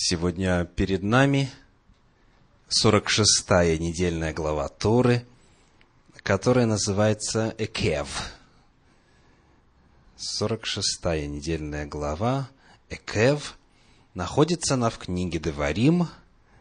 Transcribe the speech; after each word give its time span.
Сегодня 0.00 0.64
перед 0.64 1.02
нами 1.02 1.50
46-я 2.68 3.76
недельная 3.78 4.32
глава 4.32 4.68
Торы, 4.68 5.26
которая 6.22 6.66
называется 6.66 7.52
Экев. 7.58 8.30
46-я 10.16 11.26
недельная 11.26 11.84
глава 11.84 12.48
Экев 12.88 13.58
находится 14.14 14.74
она 14.74 14.90
в 14.90 14.98
книге 14.98 15.40
Деварим, 15.40 16.06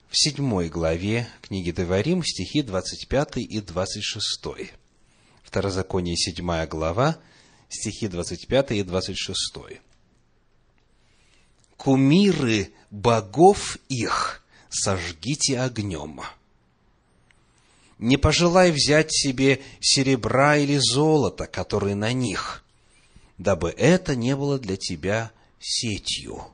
в 0.10 0.18
седьмой 0.18 0.70
главе 0.70 1.28
книги 1.42 1.70
Деварим, 1.72 2.24
стихи 2.24 2.62
25 2.62 3.38
и 3.38 3.60
26. 3.60 4.72
Второзаконие, 5.44 6.16
седьмая 6.16 6.66
глава, 6.68 7.18
стихи 7.68 8.08
25 8.08 8.72
и 8.72 8.84
26. 8.84 9.82
«Кумиры 11.76 12.72
богов 12.92 13.78
их 13.90 14.42
сожгите 14.70 15.60
огнем. 15.60 16.22
Не 18.00 18.16
пожелай 18.16 18.72
взять 18.72 19.12
себе 19.12 19.62
серебра 19.82 20.56
или 20.56 20.78
золота, 20.78 21.46
которые 21.46 21.96
на 21.96 22.14
них, 22.14 22.64
дабы 23.38 23.70
это 23.72 24.16
не 24.16 24.34
было 24.34 24.58
для 24.58 24.78
тебя 24.78 25.32
сетью» 25.60 26.54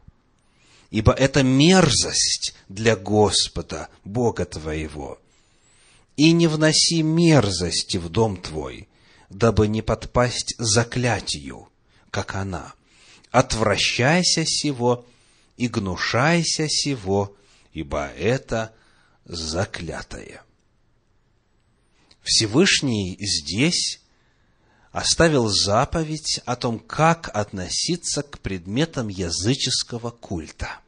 ибо 0.90 1.12
это 1.12 1.44
мерзость 1.44 2.56
для 2.70 2.96
Господа, 2.96 3.90
Бога 4.04 4.46
твоего. 4.46 5.20
И 6.16 6.32
не 6.32 6.48
вноси 6.48 7.04
мерзости 7.04 7.98
в 7.98 8.10
дом 8.10 8.38
твой, 8.38 8.88
дабы 9.30 9.68
не 9.68 9.82
подпасть 9.82 10.56
заклятию, 10.58 11.70
как 12.10 12.36
она. 12.36 12.74
Отвращайся 13.32 14.46
сего 14.46 15.06
и 15.58 15.68
гнушайся 15.68 16.68
сего, 16.70 17.36
ибо 17.74 18.08
это 18.08 18.74
заклятое. 19.26 20.42
Всевышний 22.24 23.18
здесь 23.20 24.02
оставил 24.98 25.48
заповедь 25.48 26.42
о 26.46 26.56
том, 26.56 26.80
как 26.80 27.30
относиться 27.36 28.24
к 28.24 28.40
предметам 28.40 29.10
языческого 29.10 30.10
культа. 30.10 30.80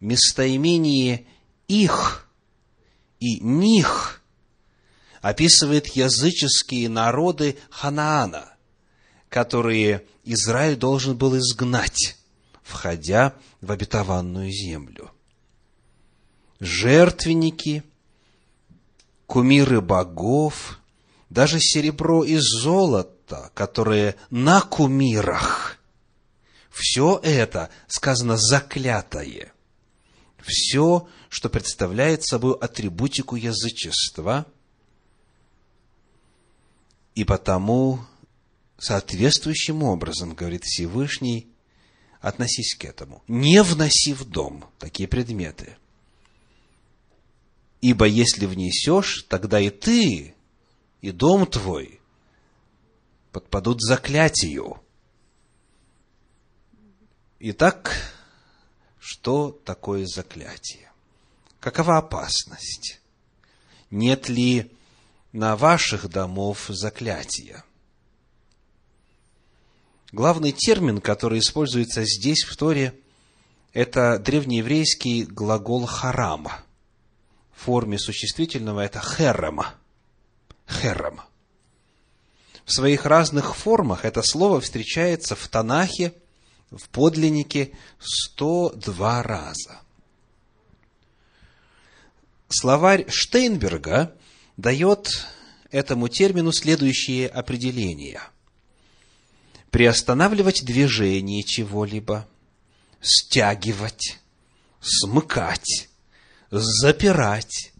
Местоимение 0.00 1.26
«их» 1.68 2.28
и 3.20 3.38
«них» 3.38 4.20
описывает 5.20 5.86
языческие 5.94 6.88
народы 6.88 7.56
Ханаана, 7.70 8.56
которые 9.28 10.04
Израиль 10.24 10.74
должен 10.74 11.16
был 11.16 11.38
изгнать, 11.38 12.18
входя 12.64 13.36
в 13.60 13.70
обетованную 13.70 14.50
землю. 14.50 15.12
Жертвенники, 16.58 17.84
кумиры 19.28 19.80
богов– 19.80 20.80
даже 21.30 21.58
серебро 21.60 22.24
и 22.24 22.36
золото, 22.36 23.50
которые 23.54 24.16
на 24.30 24.60
кумирах, 24.60 25.78
все 26.70 27.18
это 27.22 27.70
сказано 27.88 28.36
заклятое. 28.36 29.52
Все, 30.42 31.08
что 31.28 31.48
представляет 31.48 32.24
собой 32.24 32.54
атрибутику 32.60 33.34
язычества, 33.34 34.46
и 37.14 37.24
потому 37.24 38.00
соответствующим 38.78 39.82
образом, 39.82 40.34
говорит 40.34 40.64
Всевышний, 40.64 41.48
относись 42.20 42.74
к 42.74 42.84
этому. 42.84 43.22
Не 43.26 43.62
вноси 43.62 44.12
в 44.12 44.24
дом 44.24 44.66
такие 44.78 45.08
предметы. 45.08 45.76
Ибо 47.80 48.06
если 48.06 48.46
внесешь, 48.46 49.24
тогда 49.28 49.60
и 49.60 49.70
ты 49.70 50.35
и 51.00 51.10
дом 51.10 51.46
твой 51.46 52.00
подпадут 53.32 53.80
заклятию. 53.80 54.80
Итак, 57.38 57.94
что 58.98 59.50
такое 59.50 60.06
заклятие? 60.06 60.90
Какова 61.60 61.98
опасность? 61.98 63.00
Нет 63.90 64.28
ли 64.28 64.72
на 65.32 65.56
ваших 65.56 66.08
домов 66.08 66.66
заклятия? 66.68 67.64
Главный 70.12 70.52
термин, 70.52 71.00
который 71.00 71.40
используется 71.40 72.04
здесь, 72.04 72.44
в 72.44 72.56
Торе, 72.56 72.98
это 73.72 74.18
древнееврейский 74.18 75.24
глагол 75.24 75.84
«харам». 75.84 76.48
В 77.54 77.64
форме 77.64 77.98
существительного 77.98 78.80
это 78.80 79.00
«херема» 79.00 79.74
хером. 80.68 81.20
В 82.64 82.72
своих 82.72 83.06
разных 83.06 83.54
формах 83.56 84.04
это 84.04 84.22
слово 84.22 84.60
встречается 84.60 85.36
в 85.36 85.48
Танахе, 85.48 86.12
в 86.70 86.88
подлиннике 86.88 87.70
102 88.00 89.22
раза. 89.22 89.80
Словарь 92.48 93.08
Штейнберга 93.08 94.14
дает 94.56 95.26
этому 95.70 96.08
термину 96.08 96.52
следующие 96.52 97.28
определения. 97.28 98.22
Приостанавливать 99.70 100.64
движение 100.64 101.42
чего-либо, 101.42 102.26
стягивать, 103.00 104.18
смыкать, 104.80 105.88
запирать, 106.50 107.72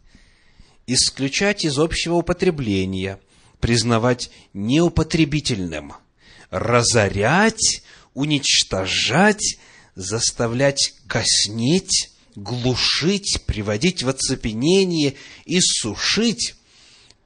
исключать 0.87 1.65
из 1.65 1.79
общего 1.79 2.15
употребления, 2.15 3.19
признавать 3.61 4.31
неупотребительным, 4.55 5.95
разорять, 6.51 7.83
уничтожать, 8.15 9.59
заставлять 9.95 10.95
коснеть, 11.07 12.11
глушить, 12.35 13.43
приводить 13.47 14.03
в 14.03 14.09
оцепенение, 14.09 15.15
иссушить, 15.45 16.55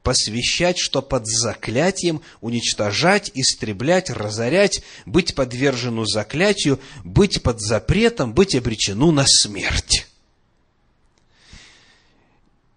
посвящать, 0.03 0.79
что 0.79 1.03
под 1.03 1.27
заклятием 1.27 2.23
уничтожать, 2.41 3.31
истреблять, 3.35 4.09
разорять, 4.09 4.83
быть 5.05 5.35
подвержену 5.35 6.07
заклятию, 6.07 6.81
быть 7.05 7.43
под 7.43 7.61
запретом, 7.61 8.33
быть 8.33 8.55
обречену 8.55 9.11
на 9.11 9.25
смерть. 9.27 10.07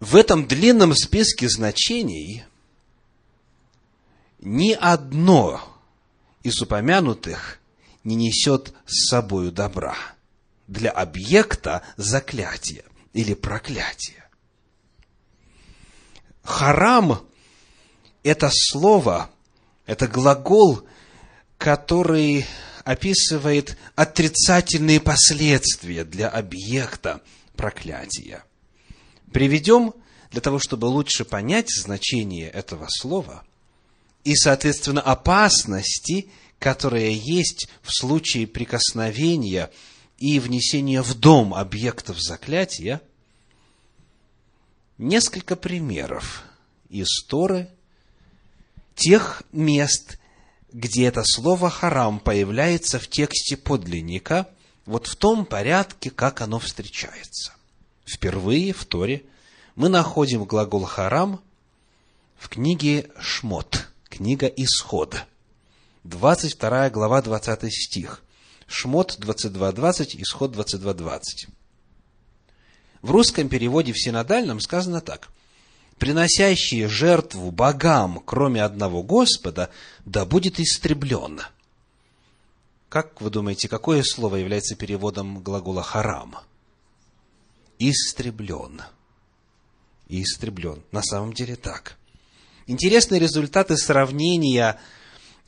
В 0.03 0.17
этом 0.17 0.45
длинном 0.45 0.93
списке 0.93 1.47
значений 1.47 2.43
ни 4.39 4.73
одно 4.73 5.61
из 6.43 6.61
упомянутых 6.61 7.61
не 8.03 8.15
несет 8.15 8.73
с 8.85 9.07
собою 9.07 9.49
добра 9.49 9.95
для 10.67 10.91
объекта 10.91 11.83
заклятия 11.95 12.83
или 13.13 13.33
проклятия. 13.33 14.29
Харам– 16.43 17.25
это 18.23 18.49
слово, 18.51 19.29
это 19.85 20.09
глагол, 20.09 20.85
который 21.57 22.45
описывает 22.83 23.77
отрицательные 23.95 24.99
последствия 24.99 26.03
для 26.03 26.27
объекта 26.27 27.21
проклятия– 27.55 28.43
Приведем 29.33 29.95
для 30.29 30.41
того, 30.41 30.59
чтобы 30.59 30.85
лучше 30.85 31.25
понять 31.25 31.69
значение 31.69 32.49
этого 32.49 32.87
слова 32.87 33.43
и, 34.23 34.35
соответственно, 34.35 35.01
опасности, 35.01 36.29
которые 36.59 37.17
есть 37.17 37.67
в 37.81 37.91
случае 37.91 38.45
прикосновения 38.45 39.71
и 40.19 40.39
внесения 40.39 41.01
в 41.01 41.15
дом 41.15 41.55
объектов 41.55 42.21
заклятия, 42.21 43.01
несколько 44.99 45.55
примеров 45.55 46.43
из 46.89 47.25
Торы 47.27 47.69
тех 48.95 49.41
мест, 49.51 50.19
где 50.71 51.07
это 51.07 51.23
слово 51.25 51.71
«харам» 51.71 52.19
появляется 52.19 52.99
в 52.99 53.07
тексте 53.07 53.57
подлинника, 53.57 54.47
вот 54.85 55.07
в 55.07 55.15
том 55.15 55.45
порядке, 55.45 56.11
как 56.11 56.41
оно 56.41 56.59
встречается. 56.59 57.52
Впервые 58.05 58.73
в 58.73 58.85
Торе 58.85 59.23
мы 59.75 59.89
находим 59.89 60.43
глагол 60.45 60.83
«харам» 60.83 61.41
в 62.37 62.49
книге 62.49 63.09
«Шмот», 63.19 63.87
книга 64.09 64.47
«Исход», 64.47 65.25
22 66.03 66.89
глава, 66.89 67.21
20 67.21 67.73
стих. 67.73 68.21
Шмот 68.67 69.17
22.20, 69.19 70.21
Исход 70.21 70.55
22.20. 70.55 71.49
В 73.01 73.11
русском 73.11 73.47
переводе 73.47 73.93
в 73.93 73.99
синодальном 73.99 74.59
сказано 74.59 74.99
так. 74.99 75.29
«Приносящие 75.97 76.89
жертву 76.89 77.51
богам, 77.51 78.21
кроме 78.25 78.63
одного 78.63 79.01
Господа, 79.03 79.69
да 80.03 80.25
будет 80.25 80.59
истреблен». 80.59 81.41
Как 82.89 83.21
вы 83.21 83.29
думаете, 83.29 83.69
какое 83.69 84.03
слово 84.03 84.37
является 84.37 84.75
переводом 84.75 85.41
глагола 85.41 85.83
«харам»? 85.83 86.35
Истреблен. 87.89 88.81
Истреблен. 90.07 90.83
На 90.93 91.03
самом 91.03 91.33
деле 91.33 91.57
так. 91.57 91.97
Интересные 92.65 93.19
результаты 93.19 93.75
сравнения 93.75 94.79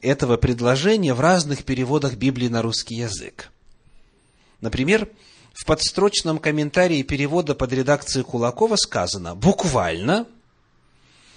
этого 0.02 0.36
предложения 0.36 1.14
в 1.14 1.22
разных 1.22 1.64
переводах 1.64 2.16
Библии 2.16 2.50
на 2.50 2.62
русский 2.62 2.96
язык. 2.96 3.52
Например, 4.60 5.10
в 5.54 5.66
подстрочном 5.66 6.40
комментарии 6.40 7.04
перевода 7.04 7.56
под 7.56 7.72
редакцией 7.72 8.26
Кулакова 8.26 8.76
сказано 8.76 9.34
буквально 9.34 10.28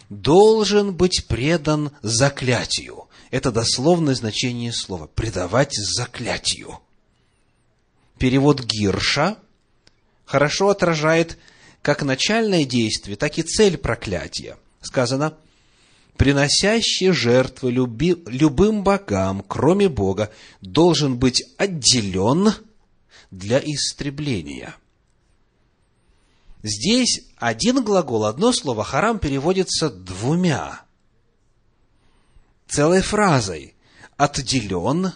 «должен 0.08 0.96
быть 0.96 1.26
предан 1.28 1.92
заклятию». 2.02 3.06
Это 3.30 3.52
дословное 3.52 4.16
значение 4.16 4.72
слова– 4.72 5.06
предавать 5.14 5.76
заклятию. 5.76 6.80
Перевод 8.18 8.64
Гирша 8.64 9.36
хорошо 10.28 10.68
отражает 10.68 11.38
как 11.80 12.02
начальное 12.02 12.64
действие, 12.66 13.16
так 13.16 13.38
и 13.38 13.42
цель 13.42 13.78
проклятия. 13.78 14.58
Сказано, 14.82 15.34
приносящий 16.18 17.12
жертвы 17.12 17.70
люби, 17.70 18.22
любым 18.26 18.84
богам, 18.84 19.42
кроме 19.48 19.88
Бога, 19.88 20.30
должен 20.60 21.18
быть 21.18 21.42
отделен 21.56 22.52
для 23.30 23.58
истребления. 23.58 24.76
Здесь 26.62 27.22
один 27.36 27.82
глагол, 27.82 28.26
одно 28.26 28.52
слово 28.52 28.84
«харам» 28.84 29.18
переводится 29.18 29.88
двумя 29.88 30.82
целой 32.66 33.00
фразой 33.00 33.74
«отделен 34.18 35.12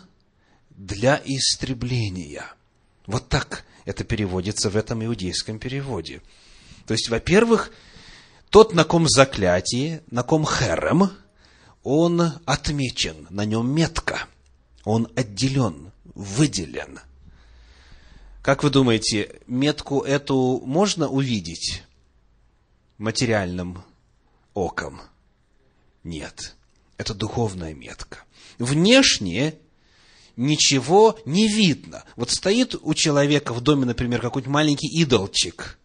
для 0.70 1.20
истребления». 1.22 2.46
Вот 3.06 3.28
так 3.28 3.64
это 3.84 4.04
переводится 4.04 4.70
в 4.70 4.76
этом 4.76 5.04
иудейском 5.04 5.58
переводе. 5.58 6.22
То 6.86 6.94
есть, 6.94 7.08
во-первых, 7.08 7.70
тот, 8.50 8.74
на 8.74 8.84
ком 8.84 9.08
заклятие, 9.08 10.02
на 10.10 10.22
ком 10.22 10.46
херем, 10.46 11.10
он 11.82 12.20
отмечен, 12.44 13.26
на 13.30 13.44
нем 13.44 13.70
метка, 13.70 14.26
он 14.84 15.08
отделен, 15.16 15.92
выделен. 16.14 17.00
Как 18.42 18.62
вы 18.62 18.70
думаете, 18.70 19.40
метку 19.46 20.00
эту 20.00 20.60
можно 20.64 21.08
увидеть 21.08 21.82
материальным 22.98 23.82
оком? 24.54 25.00
Нет 26.04 26.54
это 27.02 27.14
духовная 27.14 27.74
метка. 27.74 28.18
Внешне 28.58 29.56
ничего 30.36 31.18
не 31.24 31.48
видно. 31.48 32.04
Вот 32.16 32.30
стоит 32.30 32.74
у 32.80 32.94
человека 32.94 33.52
в 33.52 33.60
доме, 33.60 33.84
например, 33.84 34.20
какой-нибудь 34.20 34.52
маленький 34.52 34.88
идолчик, 35.02 35.78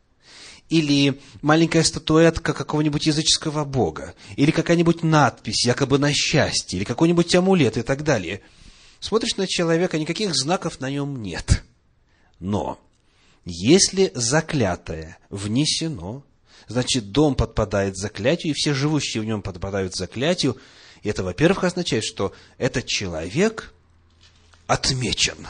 или 0.69 1.19
маленькая 1.41 1.83
статуэтка 1.83 2.53
какого-нибудь 2.53 3.05
языческого 3.05 3.63
бога, 3.63 4.15
или 4.35 4.51
какая-нибудь 4.51 5.03
надпись, 5.03 5.65
якобы 5.65 5.97
на 5.97 6.13
счастье, 6.13 6.77
или 6.77 6.83
какой-нибудь 6.83 7.33
амулет 7.35 7.77
и 7.77 7.81
так 7.81 8.03
далее. 8.03 8.41
Смотришь 8.99 9.37
на 9.37 9.47
человека, 9.47 9.97
никаких 9.97 10.35
знаков 10.35 10.79
на 10.79 10.89
нем 10.89 11.21
нет. 11.21 11.63
Но 12.39 12.79
если 13.45 14.11
заклятое 14.13 15.17
внесено, 15.29 16.23
значит, 16.67 17.11
дом 17.11 17.35
подпадает 17.35 17.95
заклятию, 17.95 18.51
и 18.51 18.55
все 18.55 18.73
живущие 18.73 19.21
в 19.21 19.25
нем 19.25 19.41
подпадают 19.41 19.95
заклятию, 19.95 20.57
и 21.03 21.09
это, 21.09 21.23
во-первых, 21.23 21.63
означает, 21.63 22.03
что 22.03 22.33
этот 22.57 22.85
человек 22.87 23.73
отмечен. 24.67 25.47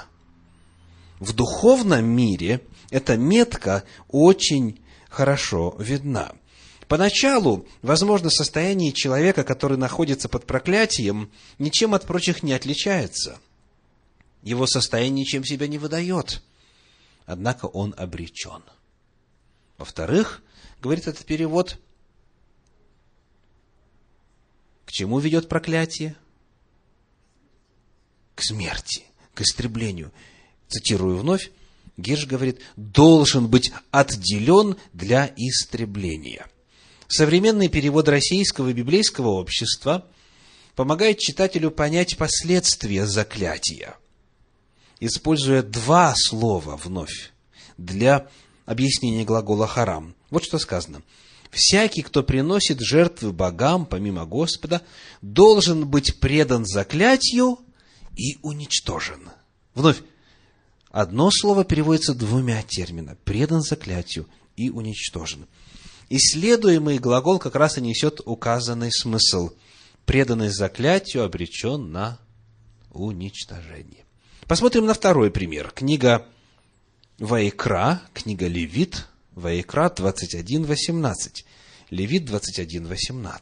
В 1.19 1.33
духовном 1.33 2.05
мире 2.05 2.61
эта 2.91 3.17
метка 3.17 3.83
очень 4.07 4.79
хорошо 5.09 5.75
видна. 5.79 6.33
Поначалу, 6.87 7.67
возможно, 7.81 8.29
состояние 8.29 8.93
человека, 8.93 9.43
который 9.43 9.77
находится 9.77 10.29
под 10.29 10.45
проклятием, 10.45 11.31
ничем 11.59 11.93
от 11.93 12.05
прочих 12.05 12.43
не 12.43 12.53
отличается. 12.53 13.39
Его 14.41 14.65
состояние 14.67 15.25
ничем 15.25 15.43
себя 15.43 15.67
не 15.67 15.77
выдает. 15.77 16.41
Однако 17.25 17.65
он 17.65 17.93
обречен. 17.97 18.63
Во-вторых, 19.77 20.41
говорит 20.81 21.07
этот 21.07 21.25
перевод, 21.25 21.77
к 24.85 24.91
чему 24.91 25.19
ведет 25.19 25.49
проклятие? 25.49 26.15
К 28.37 28.43
смерти, 28.43 29.03
к 29.33 29.41
истреблению. 29.41 30.11
Цитирую 30.67 31.17
вновь, 31.17 31.49
Герш 31.97 32.27
говорит, 32.27 32.59
должен 32.75 33.47
быть 33.47 33.71
отделен 33.89 34.75
для 34.93 35.33
истребления. 35.35 36.45
Современный 37.07 37.67
перевод 37.67 38.07
российского 38.07 38.71
библейского 38.73 39.29
общества 39.29 40.05
помогает 40.75 41.17
читателю 41.17 41.71
понять 41.71 42.15
последствия 42.15 43.07
заклятия, 43.07 43.97
используя 44.99 45.63
два 45.63 46.13
слова 46.15 46.77
вновь 46.77 47.31
для 47.79 48.27
объяснения 48.67 49.25
глагола 49.25 49.65
харам. 49.65 50.13
Вот 50.29 50.43
что 50.43 50.59
сказано– 50.59 51.01
всякий, 51.49 52.03
кто 52.03 52.21
приносит 52.21 52.81
жертвы 52.81 53.31
богам, 53.31 53.87
помимо 53.87 54.27
Господа, 54.27 54.83
должен 55.23 55.87
быть 55.87 56.19
предан 56.19 56.65
заклятию 56.67 57.57
и 58.17 58.37
уничтожен. 58.41 59.29
Вновь, 59.75 60.01
одно 60.89 61.29
слово 61.31 61.63
переводится 61.63 62.13
двумя 62.13 62.63
терминами. 62.63 63.17
Предан 63.23 63.61
заклятию 63.61 64.27
и 64.55 64.69
уничтожен. 64.69 65.47
Исследуемый 66.09 66.97
глагол 66.97 67.37
как 67.37 67.55
раз 67.55 67.77
и 67.77 67.81
несет 67.81 68.21
указанный 68.25 68.91
смысл. 68.91 69.51
Преданный 70.05 70.49
заклятию 70.49 71.23
обречен 71.23 71.91
на 71.91 72.19
уничтожение. 72.91 74.05
Посмотрим 74.47 74.85
на 74.85 74.93
второй 74.93 75.29
пример. 75.29 75.71
Книга 75.75 76.25
Ваикра, 77.19 78.01
книга 78.13 78.47
Левит, 78.47 79.05
Ваикра 79.35 79.93
21.18. 79.95 81.43
Левит 81.89 82.29
21.18. 82.29 83.37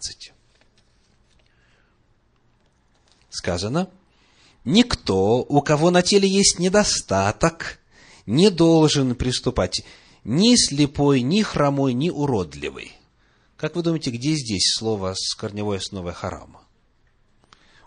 Сказано, 3.30 3.90
«Никто, 4.66 5.38
у 5.42 5.62
кого 5.62 5.92
на 5.92 6.02
теле 6.02 6.28
есть 6.28 6.60
недостаток, 6.60 7.80
не 8.26 8.50
должен 8.50 9.16
приступать 9.16 9.84
ни 10.24 10.56
слепой, 10.56 11.22
ни 11.22 11.42
хромой, 11.42 11.94
ни 11.94 12.10
уродливый». 12.10 12.92
Как 13.56 13.76
вы 13.76 13.84
думаете, 13.84 14.12
где 14.12 14.34
здесь 14.36 14.74
слово 14.78 15.14
с 15.16 15.34
корневой 15.36 15.78
основой 15.78 16.14
харама? 16.14 16.62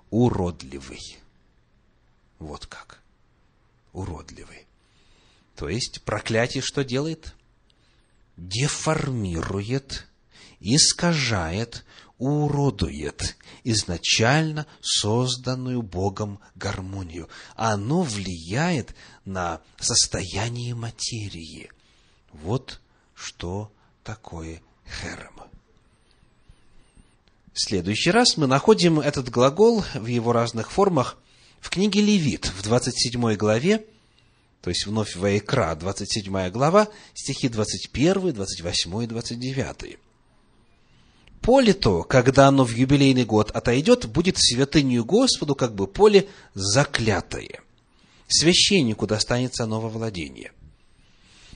Уродливый. 0.08 1.18
Вот 2.38 2.64
как. 2.64 3.02
Уродливый. 3.92 4.66
То 5.56 5.68
есть 5.68 6.02
проклятие 6.02 6.62
что 6.62 6.84
делает? 6.84 7.34
деформирует, 8.38 10.06
искажает, 10.60 11.84
уродует 12.18 13.36
изначально 13.64 14.66
созданную 14.80 15.82
Богом 15.82 16.40
гармонию. 16.54 17.28
Оно 17.54 18.02
влияет 18.02 18.94
на 19.24 19.60
состояние 19.78 20.74
материи. 20.74 21.70
Вот 22.32 22.80
что 23.14 23.72
такое 24.04 24.60
херем. 25.00 25.38
В 27.52 27.60
следующий 27.60 28.10
раз 28.10 28.36
мы 28.36 28.46
находим 28.46 29.00
этот 29.00 29.30
глагол 29.30 29.84
в 29.94 30.06
его 30.06 30.32
разных 30.32 30.70
формах 30.70 31.18
в 31.60 31.70
книге 31.70 32.00
Левит 32.00 32.46
в 32.46 32.62
27 32.62 33.34
главе, 33.34 33.84
то 34.62 34.70
есть 34.70 34.86
вновь 34.86 35.16
Ваикра, 35.16 35.74
27 35.74 36.50
глава, 36.50 36.88
стихи 37.14 37.48
21, 37.48 38.32
28 38.32 39.02
и 39.02 39.06
29. 39.06 39.98
Поле 41.40 41.72
то, 41.72 42.02
когда 42.02 42.48
оно 42.48 42.64
в 42.64 42.70
юбилейный 42.70 43.24
год 43.24 43.50
отойдет, 43.52 44.06
будет 44.06 44.36
святынью 44.38 45.04
Господу, 45.04 45.54
как 45.54 45.74
бы 45.74 45.86
поле 45.86 46.28
заклятое. 46.54 47.60
Священнику 48.28 49.06
достанется 49.06 49.66
новое 49.66 49.90
владение. 49.90 50.52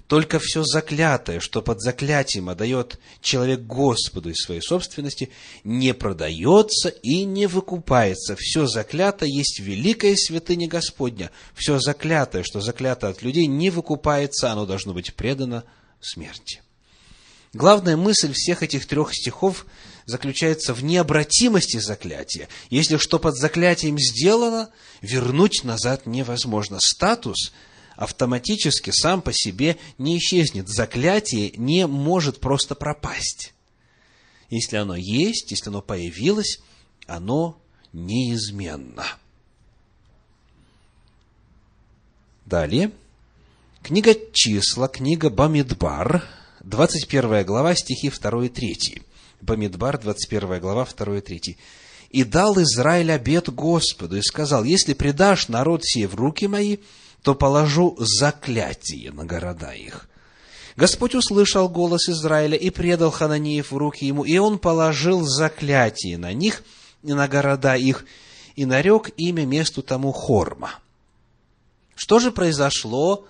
только 0.09 0.39
все 0.39 0.63
заклятое, 0.63 1.41
что 1.41 1.63
под 1.63 1.81
заклятием 1.81 2.51
отдает 2.51 2.99
человек 3.23 3.61
Господу 3.61 4.29
из 4.29 4.45
своей 4.45 4.61
собственности, 4.61 5.31
не 5.65 5.95
продается 5.95 6.91
и 6.91 7.25
не 7.25 7.47
выкупается. 7.47 8.37
Все 8.39 8.67
заклятое 8.67 9.31
есть 9.31 9.61
великая 9.61 10.15
святыня 10.17 10.69
Господня. 10.69 11.31
Все 11.55 11.79
заклятое, 11.79 12.43
что 12.43 12.61
заклято 12.61 13.09
от 13.09 13.23
людей, 13.23 13.47
не 13.47 13.71
выкупается, 13.71 14.53
оно 14.53 14.67
должно 14.67 14.93
быть 14.93 15.15
предано 15.15 15.65
смерти. 16.01 16.61
Главная 17.53 17.97
мысль 17.99 18.33
всех 18.33 18.63
этих 18.63 18.87
трех 18.87 19.15
стихов 19.15 19.67
заключается 20.07 20.73
в 20.73 20.83
необратимости 20.83 21.79
заклятия. 21.79 22.49
Если 22.71 22.97
что 22.97 23.19
под 23.19 23.37
заклятием 23.37 23.99
сделано, 23.99 24.71
вернуть 25.03 25.63
назад 25.63 26.07
невозможно. 26.07 26.79
Статус 26.81 27.53
автоматически 27.97 28.91
сам 28.91 29.21
по 29.21 29.33
себе 29.35 29.77
не 29.99 30.17
исчезнет. 30.17 30.69
Заклятие 30.69 31.53
не 31.57 31.87
может 31.87 32.41
просто 32.41 32.75
пропасть. 32.75 33.53
Если 34.49 34.77
оно 34.77 34.97
есть, 34.97 35.51
если 35.51 35.69
оно 35.69 35.83
появилось, 35.83 36.61
оно 37.07 37.61
неизменно. 37.93 39.05
Далее. 42.47 42.93
Книга 43.83 44.15
числа, 44.33 44.89
книга 44.89 45.29
Бамидбар, 45.29 46.25
21 46.65 47.45
глава, 47.45 47.75
стихи 47.75 48.09
2 48.11 48.45
и 48.45 48.49
3. 48.49 49.03
Бамидбар, 49.41 49.99
21 49.99 50.61
глава, 50.61 50.87
2 50.87 51.19
и 51.19 51.21
3. 51.21 51.59
«И 52.11 52.25
дал 52.25 52.61
Израиль 52.63 53.11
обет 53.11 53.49
Господу, 53.49 54.17
и 54.17 54.23
сказал, 54.23 54.63
если 54.63 54.95
предашь 54.95 55.49
народ 55.49 55.85
сей 55.85 56.07
в 56.07 56.15
руки 56.15 56.47
мои, 56.47 56.77
то 57.23 57.35
положу 57.35 57.97
заклятие 57.99 59.11
на 59.11 59.25
города 59.25 59.73
их». 59.73 60.09
Господь 60.77 61.15
услышал 61.15 61.69
голос 61.69 62.09
Израиля 62.09 62.57
и 62.57 62.71
предал 62.71 63.11
Хананеев 63.11 63.73
в 63.73 63.77
руки 63.77 64.07
ему, 64.07 64.25
и 64.25 64.39
он 64.39 64.59
положил 64.59 65.23
заклятие 65.23 66.17
на 66.17 66.33
них 66.33 66.63
и 67.03 67.13
на 67.13 67.29
города 67.29 67.77
их, 67.77 68.07
и 68.55 68.65
нарек 68.67 69.11
имя 69.17 69.45
месту 69.45 69.83
тому 69.83 70.13
Хорма. 70.13 70.79
Что 71.95 72.21
же 72.21 72.31
произошло 72.31 73.27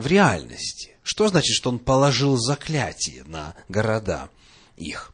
в 0.00 0.06
реальности? 0.06 0.96
Что 1.02 1.28
значит, 1.28 1.54
что 1.54 1.70
он 1.70 1.78
положил 1.78 2.36
заклятие 2.36 3.24
на 3.24 3.54
города 3.68 4.30
их? 4.76 5.12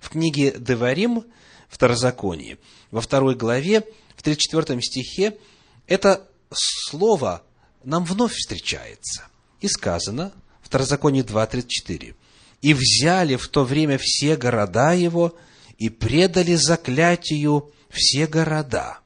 В 0.00 0.10
книге 0.10 0.54
Деварим, 0.58 1.24
Второзаконие, 1.68 2.58
во 2.90 3.00
второй 3.00 3.34
главе, 3.34 3.84
в 4.16 4.22
34 4.22 4.80
стихе, 4.82 5.38
это 5.86 6.28
слово 6.52 7.42
нам 7.84 8.04
вновь 8.04 8.34
встречается. 8.34 9.24
И 9.60 9.68
сказано, 9.68 10.32
Второзаконие 10.60 11.22
2.34, 11.22 12.14
«И 12.60 12.74
взяли 12.74 13.36
в 13.36 13.48
то 13.48 13.64
время 13.64 13.98
все 14.00 14.36
города 14.36 14.92
его, 14.92 15.36
и 15.78 15.88
предали 15.88 16.54
заклятию 16.54 17.72
все 17.90 18.26
города, 18.26 19.00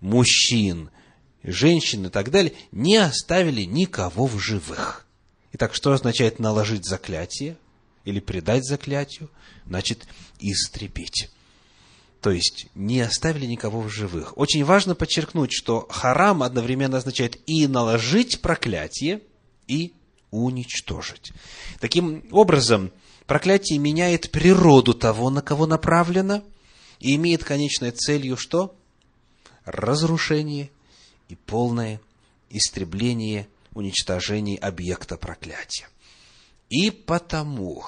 мужчин, 0.00 0.90
женщин 1.44 2.06
и 2.06 2.10
так 2.10 2.30
далее, 2.30 2.54
не 2.72 2.96
оставили 2.96 3.62
никого 3.62 4.26
в 4.26 4.38
живых». 4.38 5.06
Итак, 5.52 5.72
что 5.72 5.92
означает 5.92 6.40
наложить 6.40 6.84
заклятие 6.84 7.56
или 8.04 8.18
предать 8.18 8.64
заклятию? 8.64 9.30
Значит, 9.66 10.08
истребить. 10.40 11.30
То 12.20 12.30
есть, 12.30 12.66
не 12.74 13.00
оставили 13.00 13.46
никого 13.46 13.80
в 13.82 13.88
живых. 13.88 14.36
Очень 14.36 14.64
важно 14.64 14.94
подчеркнуть, 14.94 15.52
что 15.52 15.86
харам 15.90 16.42
одновременно 16.42 16.96
означает 16.96 17.38
и 17.46 17.66
наложить 17.66 18.40
проклятие, 18.40 19.20
и 19.68 19.92
уничтожить. 20.30 21.32
Таким 21.80 22.26
образом, 22.32 22.90
проклятие 23.26 23.78
меняет 23.78 24.30
природу 24.30 24.92
того, 24.94 25.30
на 25.30 25.42
кого 25.42 25.66
направлено, 25.66 26.42
и 26.98 27.14
имеет 27.14 27.44
конечной 27.44 27.92
целью 27.92 28.36
что? 28.36 28.74
Разрушение 29.64 30.70
и 31.34 31.36
полное 31.36 32.00
истребление 32.48 33.48
уничтожении 33.72 34.56
объекта 34.56 35.16
проклятия. 35.16 35.88
И 36.70 36.92
потому, 36.92 37.84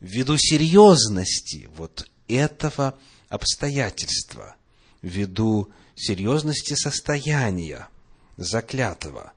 ввиду 0.00 0.36
серьезности 0.36 1.70
вот 1.74 2.06
этого 2.28 2.98
обстоятельства, 3.30 4.56
ввиду 5.00 5.70
серьезности 5.96 6.74
состояния 6.74 7.88
заклятого, 8.36 9.32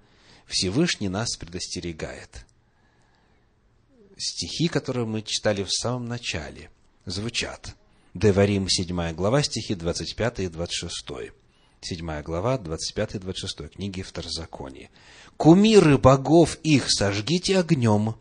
Всевышний 0.47 1.07
нас 1.07 1.37
предостерегает. 1.37 2.45
Стихи, 4.17 4.67
которые 4.67 5.05
мы 5.05 5.21
читали 5.21 5.63
в 5.63 5.71
самом 5.71 6.07
начале, 6.07 6.69
звучат. 7.05 7.73
Деварим, 8.13 8.67
7 8.67 9.13
глава, 9.13 9.41
стихи 9.41 9.75
25 9.75 10.41
и 10.41 10.47
26. 10.49 11.31
7 11.81 12.21
глава, 12.21 12.57
25 12.57 13.15
и 13.15 13.19
26 13.19 13.73
книги 13.73 14.01
Второзакония 14.01 14.89
кумиры 15.41 15.97
богов 15.97 16.59
их 16.61 16.85
сожгите 16.87 17.57
огнем, 17.57 18.13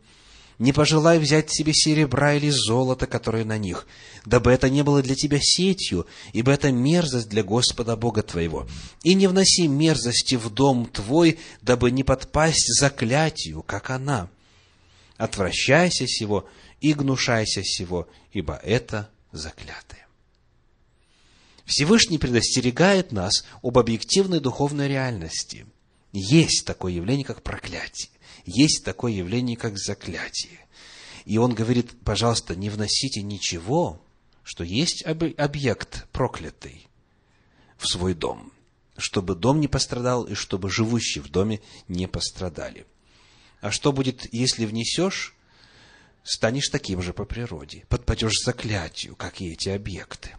не 0.59 0.73
пожелай 0.73 1.19
взять 1.19 1.50
себе 1.50 1.75
серебра 1.75 2.33
или 2.33 2.49
золота, 2.49 3.07
которые 3.07 3.45
на 3.45 3.59
них, 3.59 3.87
дабы 4.25 4.52
это 4.52 4.71
не 4.71 4.83
было 4.83 5.02
для 5.02 5.14
тебя 5.14 5.38
сетью, 5.38 6.07
ибо 6.33 6.52
это 6.52 6.73
мерзость 6.73 7.29
для 7.29 7.43
Господа 7.43 7.95
Бога 7.97 8.23
твоего. 8.23 8.67
И 9.02 9.12
не 9.12 9.26
вноси 9.26 9.69
мерзости 9.69 10.37
в 10.37 10.49
дом 10.49 10.87
твой, 10.87 11.38
дабы 11.61 11.90
не 11.90 12.05
подпасть 12.05 12.81
заклятию, 12.81 13.62
как 13.62 13.90
она. 13.90 14.31
Отвращайся 15.19 16.07
сего 16.07 16.49
и 16.81 16.95
гнушайся 16.95 17.62
сего, 17.62 18.09
ибо 18.33 18.59
это 18.64 19.11
заклятое. 19.33 20.00
Всевышний 21.71 22.19
предостерегает 22.19 23.12
нас 23.12 23.45
об 23.62 23.79
объективной 23.79 24.41
духовной 24.41 24.89
реальности– 24.89 25.67
есть 26.12 26.65
такое 26.67 26.93
явление, 26.93 27.25
как 27.25 27.43
проклятие. 27.43 28.11
Есть 28.45 28.85
такое 28.85 29.12
явление, 29.12 29.57
как 29.57 29.79
заклятие. 29.79 30.59
И 31.25 31.39
он 31.39 31.55
говорит, 31.55 31.95
пожалуйста, 32.05 32.57
не 32.57 32.71
вносите 32.71 33.23
ничего, 33.23 34.03
что 34.43 34.65
есть 34.65 35.05
объект 35.05 36.09
проклятый 36.11 36.89
в 37.77 37.87
свой 37.87 38.15
дом, 38.15 38.53
чтобы 38.97 39.35
дом 39.35 39.61
не 39.61 39.69
пострадал 39.69 40.25
и 40.25 40.35
чтобы 40.35 40.71
живущие 40.71 41.23
в 41.23 41.31
доме 41.31 41.61
не 41.87 42.09
пострадали. 42.09 42.87
А 43.61 43.71
что 43.71 43.93
будет, 43.93 44.33
если 44.33 44.65
внесешь, 44.65 45.37
станешь 46.25 46.71
таким 46.71 47.03
же 47.03 47.12
по 47.12 47.25
природе, 47.25 47.85
подпадешь 47.89 48.43
заклятию, 48.45 49.15
как 49.15 49.41
и 49.41 49.53
эти 49.53 49.69
объекты. 49.69 50.37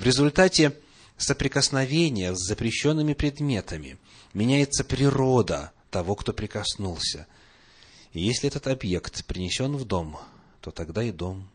В 0.00 0.02
результате 0.02 0.74
соприкосновения 1.18 2.34
с 2.34 2.38
запрещенными 2.38 3.12
предметами 3.12 3.98
меняется 4.32 4.82
природа 4.82 5.72
того, 5.90 6.14
кто 6.14 6.32
прикоснулся. 6.32 7.26
И 8.14 8.22
если 8.22 8.48
этот 8.48 8.66
объект 8.66 9.26
принесен 9.26 9.76
в 9.76 9.84
дом, 9.84 10.18
то 10.62 10.70
тогда 10.70 11.02
и 11.02 11.12
дом 11.12 11.50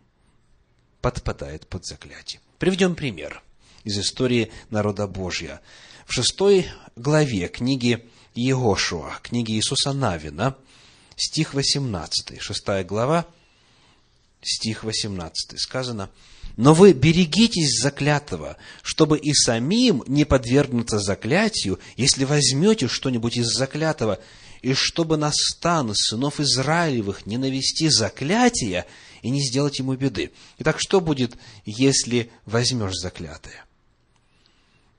подпадает 1.01 1.65
под 1.65 1.87
заклятие. 1.87 2.39
Приведем 2.59 2.93
пример 2.93 3.41
из 3.83 3.97
истории 3.97 4.51
народа 4.69 5.07
Божья. 5.07 5.59
В 6.05 6.13
шестой 6.13 6.67
главе 6.95 7.47
книги 7.47 8.07
Егошуа, 8.35 9.17
книги 9.23 9.53
Иисуса 9.53 9.91
Навина, 9.91 10.55
стих 11.15 11.55
18, 11.55 12.39
шестая 12.39 12.83
глава, 12.83 13.25
стих 14.43 14.83
18, 14.83 15.59
сказано– 15.59 16.11
но 16.57 16.73
вы 16.73 16.93
берегитесь 16.93 17.81
заклятого, 17.81 18.57
чтобы 18.81 19.17
и 19.17 19.33
самим 19.33 20.03
не 20.07 20.25
подвергнуться 20.25 20.99
заклятию, 20.99 21.79
если 21.97 22.23
возьмете 22.23 22.87
что-нибудь 22.87 23.37
из 23.37 23.47
заклятого, 23.47 24.19
и 24.61 24.73
чтобы 24.73 25.17
на 25.17 25.31
стан 25.31 25.93
сынов 25.93 26.39
Израилевых 26.39 27.25
не 27.25 27.37
навести 27.37 27.89
заклятия 27.89 28.87
и 29.21 29.29
не 29.29 29.45
сделать 29.45 29.79
ему 29.79 29.95
беды. 29.95 30.31
Итак, 30.57 30.77
что 30.79 31.01
будет, 31.01 31.35
если 31.65 32.31
возьмешь 32.45 32.95
заклятое? 32.95 33.65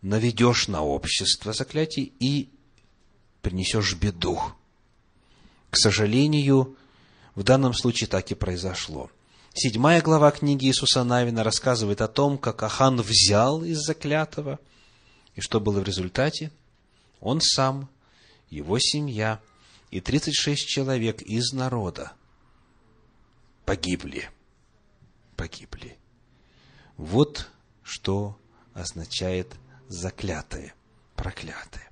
Наведешь 0.03 0.69
на 0.69 0.83
общество 0.83 1.53
заклятий 1.53 2.13
и 2.21 2.51
принесешь 3.41 3.95
беду. 3.95 4.41
К 5.71 5.79
сожалению, 5.79 6.77
в 7.35 7.43
данном 7.43 7.75
случае 7.75 8.09
так 8.09 8.31
и 8.31 8.35
произошло. 8.35 9.11
Седьмая 9.59 10.03
глава 10.03 10.33
книги 10.33 10.67
Иисуса 10.67 11.03
Навина 11.03 11.43
рассказывает 11.43 12.03
о 12.03 12.09
том, 12.09 12.37
как 12.37 12.63
Ахан 12.63 13.01
взял 13.01 13.65
из 13.65 13.79
заклятого, 13.79 14.61
и 15.35 15.41
что 15.41 15.61
было 15.61 15.81
в 15.81 15.85
результате? 15.85 16.53
Он 17.23 17.41
сам, 17.41 17.89
его 18.51 18.79
семья 18.79 19.41
и 19.91 20.03
36 20.03 20.69
человек 20.69 21.23
из 21.23 21.55
народа 21.55 22.13
погибли. 23.65 24.29
Погибли. 25.37 25.97
Вот 26.99 27.49
что 27.83 28.39
означает 28.75 29.55
заклятое, 29.89 30.75
проклятое. 31.15 31.91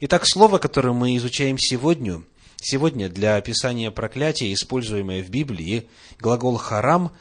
Итак, 0.00 0.26
слово, 0.26 0.58
которое 0.58 0.94
мы 0.94 1.16
изучаем 1.16 1.58
сегодня, 1.58 2.24
сегодня 2.60 3.08
для 3.08 3.36
описания 3.36 3.90
проклятия, 3.90 4.52
используемое 4.52 5.22
в 5.22 5.30
Библии, 5.30 5.88
глагол 6.18 6.56
«харам», 6.56 7.12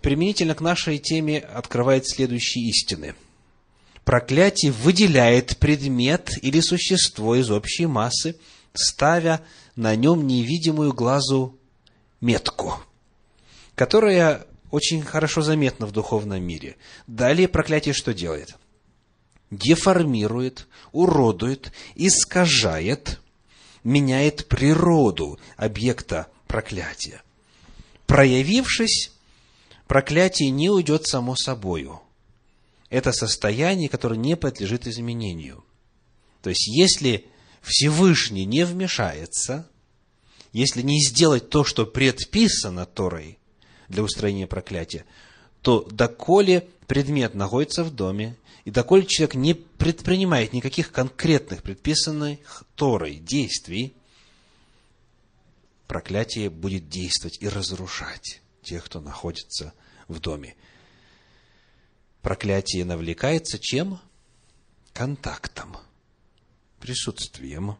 применительно 0.00 0.54
к 0.54 0.60
нашей 0.60 0.98
теме 0.98 1.38
открывает 1.38 2.08
следующие 2.08 2.68
истины. 2.68 3.14
Проклятие 4.04 4.72
выделяет 4.72 5.58
предмет 5.58 6.32
или 6.42 6.60
существо 6.60 7.36
из 7.36 7.50
общей 7.50 7.86
массы, 7.86 8.36
ставя 8.74 9.42
на 9.76 9.94
нем 9.94 10.26
невидимую 10.26 10.92
глазу 10.92 11.58
метку, 12.20 12.74
которая 13.74 14.46
очень 14.70 15.02
хорошо 15.02 15.42
заметна 15.42 15.86
в 15.86 15.92
духовном 15.92 16.42
мире. 16.42 16.76
Далее 17.06 17.46
проклятие 17.46 17.94
что 17.94 18.12
делает? 18.12 18.56
Деформирует, 19.50 20.66
уродует, 20.92 21.72
искажает, 21.94 23.20
меняет 23.84 24.46
природу 24.46 25.38
объекта 25.56 26.28
проклятия. 26.46 27.22
Проявившись, 28.06 29.12
проклятие 29.86 30.50
не 30.50 30.70
уйдет 30.70 31.06
само 31.06 31.36
собою. 31.36 32.00
Это 32.90 33.12
состояние, 33.12 33.88
которое 33.88 34.18
не 34.18 34.36
подлежит 34.36 34.86
изменению. 34.86 35.64
То 36.42 36.50
есть, 36.50 36.66
если 36.66 37.26
Всевышний 37.62 38.44
не 38.44 38.66
вмешается, 38.66 39.68
если 40.52 40.82
не 40.82 41.00
сделать 41.02 41.48
то, 41.48 41.64
что 41.64 41.86
предписано 41.86 42.84
Торой 42.84 43.38
для 43.88 44.02
устроения 44.02 44.46
проклятия, 44.46 45.04
то 45.62 45.86
доколе 45.90 46.68
предмет 46.86 47.34
находится 47.34 47.84
в 47.84 47.94
доме, 47.94 48.36
и 48.64 48.70
доколе 48.70 49.06
человек 49.06 49.34
не 49.34 49.54
предпринимает 49.54 50.52
никаких 50.52 50.92
конкретных 50.92 51.62
предписанных 51.62 52.64
Торой 52.76 53.16
действий, 53.16 53.94
проклятие 55.86 56.48
будет 56.48 56.88
действовать 56.88 57.38
и 57.40 57.48
разрушать 57.48 58.40
тех, 58.62 58.84
кто 58.84 59.00
находится 59.00 59.74
в 60.08 60.20
доме. 60.20 60.56
Проклятие 62.22 62.84
навлекается 62.84 63.58
чем? 63.58 63.98
Контактом, 64.92 65.76
присутствием 66.78 67.76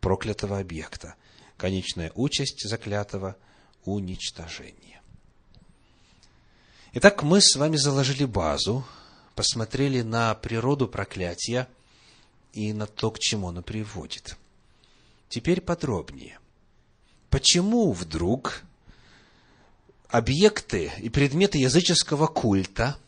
проклятого 0.00 0.58
объекта. 0.58 1.16
Конечная 1.56 2.12
участь 2.14 2.68
заклятого– 2.68 3.36
уничтожение. 3.84 5.00
Итак, 6.92 7.22
мы 7.22 7.40
с 7.40 7.56
вами 7.56 7.76
заложили 7.76 8.24
базу, 8.24 8.84
посмотрели 9.36 10.00
на 10.00 10.34
природу 10.34 10.88
проклятия 10.88 11.68
и 12.54 12.72
на 12.72 12.86
то, 12.86 13.10
к 13.12 13.20
чему 13.20 13.50
оно 13.50 13.62
приводит. 13.62 14.36
Теперь 15.28 15.60
подробнее. 15.60 16.40
Почему 17.28 17.92
вдруг 17.92 18.62
объекты 20.08 20.90
и 20.98 21.10
предметы 21.10 21.58
языческого 21.58 22.26
культа, 22.26 22.98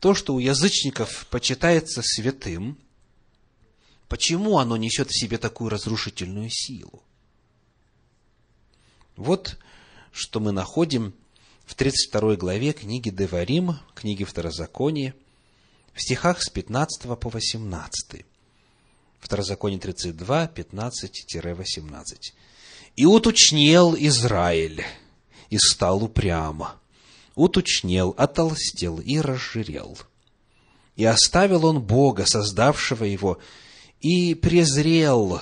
то, 0.00 0.14
что 0.14 0.34
у 0.34 0.38
язычников 0.38 1.26
почитается 1.28 2.00
святым, 2.02 2.78
почему 4.08 4.58
оно 4.58 4.78
несет 4.78 5.10
в 5.10 5.18
себе 5.18 5.36
такую 5.36 5.68
разрушительную 5.68 6.48
силу? 6.50 7.02
Вот 9.16 9.58
что 10.12 10.40
мы 10.40 10.52
находим 10.52 11.12
в 11.66 11.74
32 11.74 12.36
главе 12.36 12.72
книги 12.72 13.10
Деварим, 13.10 13.78
книги 13.94 14.24
Второзакония, 14.24 15.14
в 15.94 16.02
стихах 16.02 16.42
с 16.42 16.50
15 16.50 17.18
по 17.18 17.30
18. 17.30 18.24
Второзаконие 19.20 19.80
32, 19.80 20.50
15-18. 20.54 22.04
«И 22.96 23.06
уточнел 23.06 23.94
Израиль, 23.96 24.84
и 25.50 25.58
стал 25.58 26.04
упрямо, 26.04 26.76
уточнел, 27.34 28.14
отолстел 28.16 28.98
и 28.98 29.18
разжирел. 29.20 29.96
И 30.96 31.04
оставил 31.04 31.64
он 31.66 31.80
Бога, 31.80 32.26
создавшего 32.26 33.04
его, 33.04 33.38
и 34.00 34.34
презрел 34.34 35.40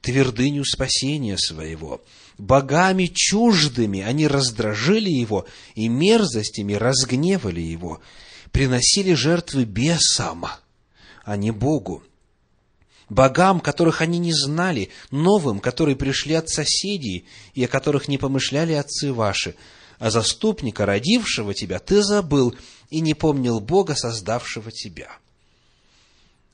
твердыню 0.00 0.64
спасения 0.64 1.36
своего. 1.38 2.02
Богами 2.38 3.10
чуждыми 3.12 4.00
они 4.00 4.26
раздражили 4.26 5.10
его, 5.10 5.46
и 5.74 5.88
мерзостями 5.88 6.74
разгневали 6.74 7.60
его, 7.60 8.00
приносили 8.54 9.14
жертвы 9.14 9.64
бесам, 9.64 10.46
а 11.24 11.36
не 11.36 11.50
Богу. 11.50 12.04
Богам, 13.08 13.58
которых 13.58 14.00
они 14.00 14.18
не 14.18 14.32
знали, 14.32 14.90
новым, 15.10 15.58
которые 15.58 15.96
пришли 15.96 16.34
от 16.34 16.48
соседей 16.48 17.26
и 17.54 17.64
о 17.64 17.68
которых 17.68 18.06
не 18.06 18.16
помышляли 18.16 18.72
отцы 18.74 19.12
ваши, 19.12 19.56
а 19.98 20.08
заступника, 20.10 20.86
родившего 20.86 21.52
тебя, 21.52 21.80
ты 21.80 22.00
забыл 22.04 22.54
и 22.90 23.00
не 23.00 23.14
помнил 23.14 23.58
Бога, 23.58 23.96
создавшего 23.96 24.70
тебя. 24.70 25.10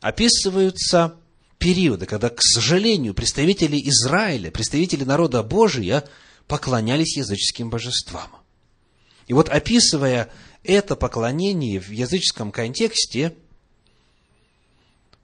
Описываются 0.00 1.16
периоды, 1.58 2.06
когда, 2.06 2.30
к 2.30 2.40
сожалению, 2.40 3.12
представители 3.12 3.76
Израиля, 3.76 4.50
представители 4.50 5.04
народа 5.04 5.42
Божия 5.42 6.08
поклонялись 6.46 7.18
языческим 7.18 7.68
божествам. 7.68 8.30
И 9.26 9.34
вот 9.34 9.50
описывая 9.50 10.30
это 10.62 10.96
поклонение 10.96 11.80
в 11.80 11.90
языческом 11.90 12.52
контексте, 12.52 13.34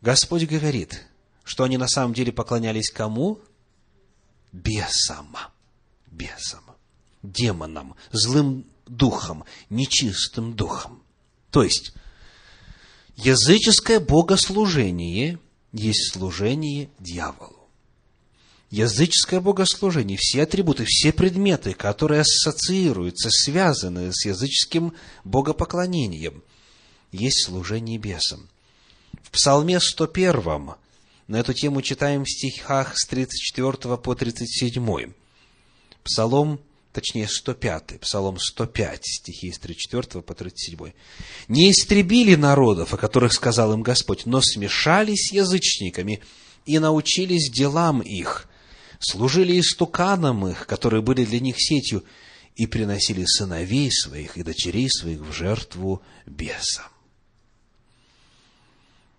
Господь 0.01 0.45
говорит, 0.45 1.07
что 1.45 1.65
они 1.65 1.77
на 1.77 1.89
самом 1.89 2.15
деле 2.15 2.33
поклонялись 2.33 2.91
кому? 2.91 3.41
Бесам. 4.53 5.37
Бесам. 6.11 6.65
Демонам, 7.23 7.97
злым 8.13 8.67
духом, 8.87 9.45
нечистым 9.69 10.55
духом. 10.55 11.03
То 11.51 11.63
есть, 11.63 11.93
языческое 13.17 14.01
богослужение 14.01 15.39
есть 15.73 16.13
служение 16.13 16.89
дьяволу. 16.99 17.56
Языческое 18.77 19.41
богослужение, 19.41 20.19
все 20.21 20.43
атрибуты, 20.43 20.85
все 20.85 21.11
предметы, 21.11 21.73
которые 21.73 22.21
ассоциируются, 22.21 23.31
связаны 23.31 24.13
с 24.13 24.27
языческим 24.27 24.93
богопоклонением, 25.25 26.45
есть 27.11 27.47
служение 27.47 27.97
бесам. 27.97 28.51
В 29.23 29.31
Псалме 29.31 29.81
101 29.81 30.75
на 31.27 31.37
эту 31.37 31.55
тему 31.55 31.81
читаем 31.81 32.25
в 32.25 32.31
стихах 32.31 32.99
с 32.99 33.07
34 33.07 33.97
по 33.97 34.15
37. 34.15 35.13
Псалом 36.05 36.61
точнее 36.93 37.29
105, 37.29 38.01
Псалом 38.01 38.39
105, 38.39 39.01
стихи 39.07 39.53
с 39.53 39.59
34 39.59 40.23
по 40.23 40.35
37. 40.35 40.93
«Не 41.49 41.71
истребили 41.71 42.35
народов, 42.35 42.93
о 42.93 42.99
которых 42.99 43.33
сказал 43.33 43.73
им 43.73 43.81
Господь, 43.81 44.27
но 44.27 44.43
смешались 44.43 45.33
язычниками 45.33 46.21
и 46.67 46.79
научились 46.79 47.51
делам 47.51 48.03
их, 48.03 48.47
служили 48.99 49.59
истуканам 49.59 50.47
их, 50.49 50.67
которые 50.67 51.03
были 51.03 51.25
для 51.25 51.41
них 51.41 51.57
сетью, 51.59 52.05
и 52.55 52.67
приносили 52.67 53.25
сыновей 53.27 53.91
своих 53.93 54.37
и 54.39 54.43
дочерей 54.43 54.89
своих 54.91 55.21
в 55.21 55.33
жертву 55.33 56.03
бесам». 56.27 56.91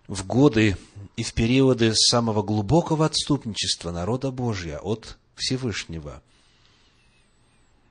В 0.06 0.26
годы 0.26 0.76
и 1.16 1.22
в 1.22 1.34
периоды 1.34 1.94
самого 1.94 2.42
глубокого 2.42 3.04
отступничества 3.04 3.92
народа 3.92 4.30
Божия 4.30 4.78
от 4.78 5.18
Всевышнего– 5.34 6.22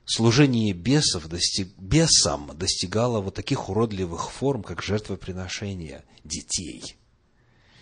служение 0.08 0.72
бесов 0.72 1.26
достиг, 1.28 1.68
бесам 1.76 2.50
достигало 2.54 3.20
вот 3.20 3.34
таких 3.34 3.68
уродливых 3.68 4.30
форм, 4.30 4.62
как 4.62 4.82
жертвоприношение 4.82 6.04
детей. 6.24 6.96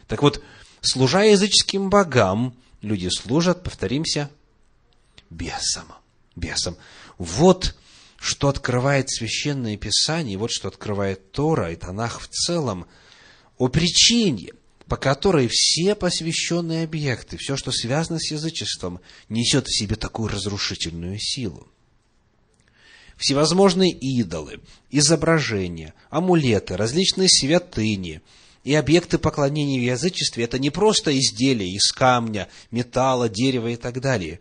Так 0.08 0.22
вот, 0.22 0.42
служа 0.80 1.22
языческим 1.22 1.88
богам, 1.88 2.54
люди 2.86 3.08
служат, 3.08 3.62
повторимся, 3.62 4.30
бесам. 5.28 5.92
Бесам. 6.34 6.76
Вот 7.18 7.74
что 8.18 8.48
открывает 8.48 9.10
Священное 9.10 9.76
Писание, 9.76 10.38
вот 10.38 10.50
что 10.50 10.68
открывает 10.68 11.32
Тора 11.32 11.72
и 11.72 11.76
Танах 11.76 12.20
в 12.20 12.28
целом 12.28 12.86
о 13.58 13.68
причине, 13.68 14.52
по 14.86 14.96
которой 14.96 15.48
все 15.50 15.94
посвященные 15.94 16.84
объекты, 16.84 17.36
все, 17.36 17.56
что 17.56 17.72
связано 17.72 18.18
с 18.18 18.30
язычеством, 18.30 19.00
несет 19.28 19.66
в 19.66 19.76
себе 19.76 19.96
такую 19.96 20.28
разрушительную 20.28 21.18
силу 21.18 21.68
всевозможные 23.16 23.92
идолы, 23.92 24.60
изображения, 24.90 25.94
амулеты, 26.10 26.76
различные 26.76 27.28
святыни 27.28 28.20
и 28.66 28.74
объекты 28.74 29.18
поклонения 29.18 29.78
в 29.78 29.84
язычестве– 29.84 30.42
это 30.44 30.58
не 30.58 30.70
просто 30.70 31.16
изделия 31.16 31.70
из 31.70 31.92
камня, 31.92 32.48
металла, 32.72 33.28
дерева 33.28 33.68
и 33.68 33.76
так 33.76 34.00
далее. 34.00 34.40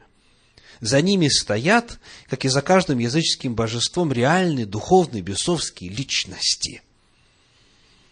За 0.82 1.00
ними 1.00 1.28
стоят, 1.28 2.00
как 2.28 2.44
и 2.44 2.48
за 2.48 2.64
каждым 2.64 2.98
языческим 2.98 3.54
божеством, 3.54 4.12
реальные 4.12 4.66
духовные 4.66 5.22
бесовские 5.22 5.92
личности. 5.92 6.82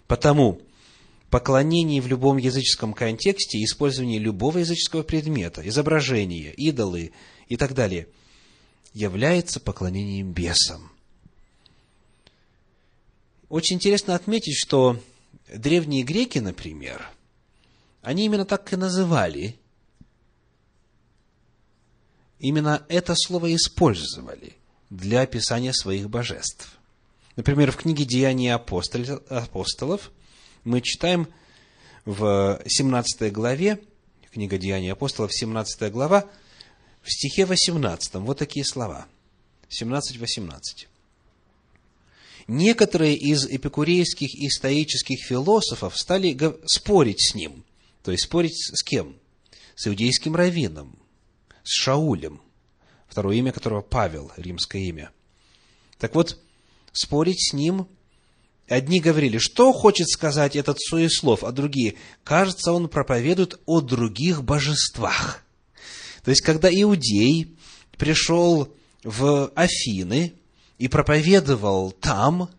Потому 0.05 0.61
поклонение 1.31 1.99
в 1.99 2.05
любом 2.05 2.37
языческом 2.37 2.93
контексте, 2.93 3.63
использование 3.63 4.19
любого 4.19 4.59
языческого 4.59 5.01
предмета, 5.01 5.67
изображения, 5.67 6.51
идолы 6.51 7.11
и 7.49 7.57
так 7.57 7.73
далее, 7.73 8.07
является 8.93 9.59
поклонением 9.59 10.31
бесам. 10.31 10.91
Очень 13.49 13.77
интересно 13.77 14.13
отметить, 14.13 14.55
что 14.55 14.99
древние 15.53 16.03
греки, 16.03 16.39
например, 16.39 17.09
они 18.01 18.25
именно 18.25 18.45
так 18.45 18.71
и 18.73 18.75
называли, 18.75 19.59
именно 22.39 22.85
это 22.89 23.13
слово 23.15 23.55
использовали 23.55 24.53
для 24.89 25.21
описания 25.21 25.73
своих 25.73 26.09
божеств. 26.09 26.77
Например, 27.35 27.71
в 27.71 27.77
книге 27.77 28.05
«Деяния 28.05 28.53
апостолов» 28.55 30.11
мы 30.63 30.81
читаем 30.81 31.27
в 32.05 32.61
17 32.65 33.31
главе, 33.31 33.79
книга 34.31 34.57
«Деяния 34.57 34.91
апостолов», 34.91 35.33
17 35.33 35.91
глава, 35.91 36.29
в 37.01 37.11
стихе 37.11 37.45
18, 37.45 38.15
вот 38.15 38.37
такие 38.37 38.65
слова. 38.65 39.07
17-18. 39.69 40.87
Некоторые 42.47 43.15
из 43.15 43.45
эпикурейских 43.45 44.35
и 44.35 44.49
стоических 44.49 45.23
философов 45.25 45.97
стали 45.97 46.37
спорить 46.65 47.21
с 47.21 47.35
ним. 47.35 47.63
То 48.03 48.11
есть 48.11 48.25
спорить 48.25 48.57
с 48.57 48.83
кем? 48.83 49.15
С 49.75 49.87
иудейским 49.87 50.35
раввином, 50.35 50.99
с 51.63 51.71
Шаулем, 51.81 52.41
второе 53.07 53.37
имя 53.37 53.51
которого 53.51 53.81
Павел, 53.81 54.31
римское 54.37 54.83
имя. 54.83 55.11
Так 55.97 56.13
вот, 56.13 56.39
спорить 56.91 57.49
с 57.49 57.53
ним 57.53 57.87
Одни 58.67 59.01
говорили, 59.01 59.39
что 59.39 59.73
хочет 59.73 60.07
сказать 60.09 60.55
этот 60.55 60.79
суеслов, 60.79 61.43
а 61.43 61.51
другие, 61.51 61.95
кажется, 62.23 62.71
он 62.71 62.87
проповедует 62.87 63.59
о 63.65 63.81
других 63.81 64.43
божествах. 64.43 65.43
То 66.23 66.29
есть, 66.29 66.41
когда 66.41 66.69
иудей 66.71 67.57
пришел 67.97 68.73
в 69.03 69.51
Афины 69.55 70.33
и 70.83 70.89
проповедовал 70.89 71.93
там, 71.93 72.49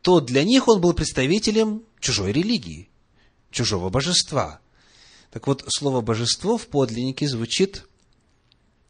то 0.00 0.20
для 0.20 0.42
них 0.42 0.68
он 0.68 0.80
был 0.80 0.94
представителем 0.94 1.82
чужой 2.00 2.32
религии, 2.32 2.88
чужого 3.50 3.90
божества. 3.90 4.60
Так 5.30 5.46
вот, 5.46 5.64
слово 5.68 6.00
«божество» 6.00 6.56
в 6.56 6.66
подлиннике 6.68 7.28
звучит 7.28 7.84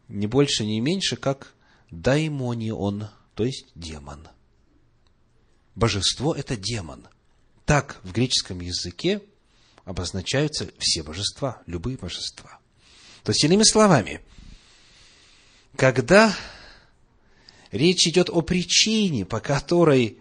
не 0.07 0.29
больше, 0.29 0.65
не 0.65 0.81
меньше, 0.81 1.17
как 1.17 1.55
«даймонион», 1.91 3.09
то 3.35 3.45
есть 3.45 3.67
демон. 3.75 4.29
Божество– 5.75 6.33
это 6.37 6.57
демон. 6.57 7.09
Так 7.67 7.99
в 8.05 8.13
греческом 8.13 8.61
языке 8.61 9.21
обозначаются 9.87 10.71
все 10.79 11.03
божества, 11.03 11.63
любые 11.67 11.97
божества. 11.97 12.61
То 13.25 13.33
есть, 13.33 13.43
иными 13.43 13.65
словами, 13.65 14.21
когда 15.75 16.33
речь 17.71 18.07
идет 18.07 18.31
о 18.31 18.41
причине, 18.43 19.25
по 19.25 19.41
которой 19.41 20.19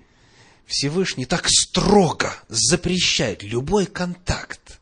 Всевышний 0.65 1.25
так 1.25 1.47
строго 1.47 2.33
запрещает 2.49 3.43
любой 3.43 3.85
контакт 3.85 4.79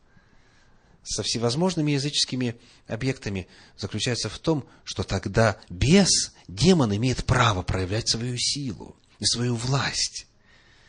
со 1.04 1.22
всевозможными 1.22 1.92
языческими 1.92 2.56
объектами, 2.88 3.46
заключается 3.78 4.28
в 4.28 4.38
том, 4.38 4.66
что 4.82 5.04
тогда 5.04 5.58
бес, 5.68 6.32
демон, 6.48 6.94
имеет 6.96 7.24
право 7.24 7.62
проявлять 7.62 8.08
свою 8.08 8.36
силу 8.36 8.96
и 9.20 9.24
свою 9.24 9.54
власть 9.54 10.26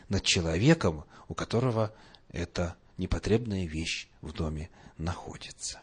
над 0.10 0.24
человеком, 0.24 1.06
у 1.28 1.36
которого 1.36 1.94
эта 2.30 2.76
непотребная 2.98 3.68
вещь 3.68 4.08
в 4.22 4.34
доме 4.34 4.70
находится. 4.98 5.82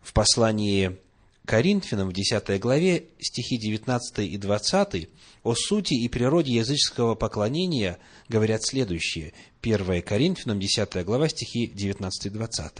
В 0.00 0.12
послании 0.12 0.98
Коринфянам 1.46 2.08
в 2.08 2.12
10 2.14 2.58
главе 2.58 3.04
стихи 3.20 3.58
19 3.58 4.20
и 4.20 4.38
20 4.38 5.08
о 5.42 5.54
сути 5.54 5.92
и 5.94 6.08
природе 6.08 6.54
языческого 6.54 7.14
поклонения 7.14 7.98
говорят 8.28 8.64
следующее. 8.64 9.34
1 9.60 10.02
Коринфянам 10.02 10.58
10 10.58 11.04
глава 11.04 11.28
стихи 11.28 11.66
19 11.66 12.26
и 12.26 12.30
20. 12.30 12.72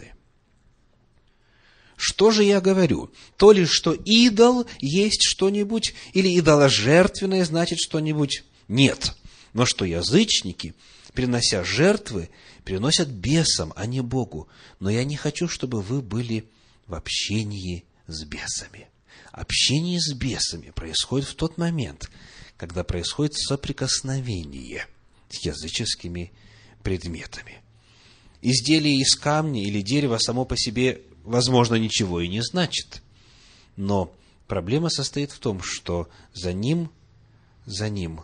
Что 1.95 2.31
же 2.31 2.43
я 2.43 2.59
говорю? 2.59 3.11
То 3.37 3.51
ли, 3.51 3.65
что 3.65 3.93
идол 3.93 4.65
есть 4.79 5.21
что-нибудь, 5.21 5.93
или 6.13 6.37
идоложертвенное 6.39 7.45
значит 7.45 7.79
что-нибудь? 7.79 8.43
Нет. 8.67 9.13
Но 9.53 9.65
что 9.65 9.85
язычники, 9.85 10.73
принося 11.13 11.63
жертвы, 11.63 12.29
приносят 12.65 13.09
бесам, 13.09 13.71
а 13.75 13.85
не 13.85 14.01
Богу. 14.01 14.49
Но 14.79 14.89
я 14.89 15.05
не 15.05 15.15
хочу, 15.15 15.47
чтобы 15.47 15.81
вы 15.81 16.01
были 16.01 16.49
в 16.87 16.95
общении 16.95 17.85
с 18.07 18.23
бесами. 18.23 18.87
Общение 19.31 19.99
с 19.99 20.13
бесами 20.13 20.71
происходит 20.71 21.27
в 21.27 21.35
тот 21.35 21.57
момент, 21.57 22.09
когда 22.57 22.83
происходит 22.83 23.35
соприкосновение 23.35 24.87
с 25.29 25.45
языческими 25.45 26.31
предметами. 26.83 27.61
Изделие 28.41 28.97
из 28.97 29.15
камня 29.15 29.63
или 29.63 29.81
дерева 29.81 30.17
само 30.19 30.45
по 30.45 30.55
себе, 30.55 31.01
возможно, 31.23 31.75
ничего 31.75 32.21
и 32.21 32.27
не 32.27 32.41
значит. 32.41 33.01
Но 33.75 34.13
проблема 34.47 34.89
состоит 34.89 35.31
в 35.31 35.39
том, 35.39 35.61
что 35.61 36.07
за 36.33 36.53
ним, 36.53 36.91
за 37.65 37.89
ним 37.89 38.21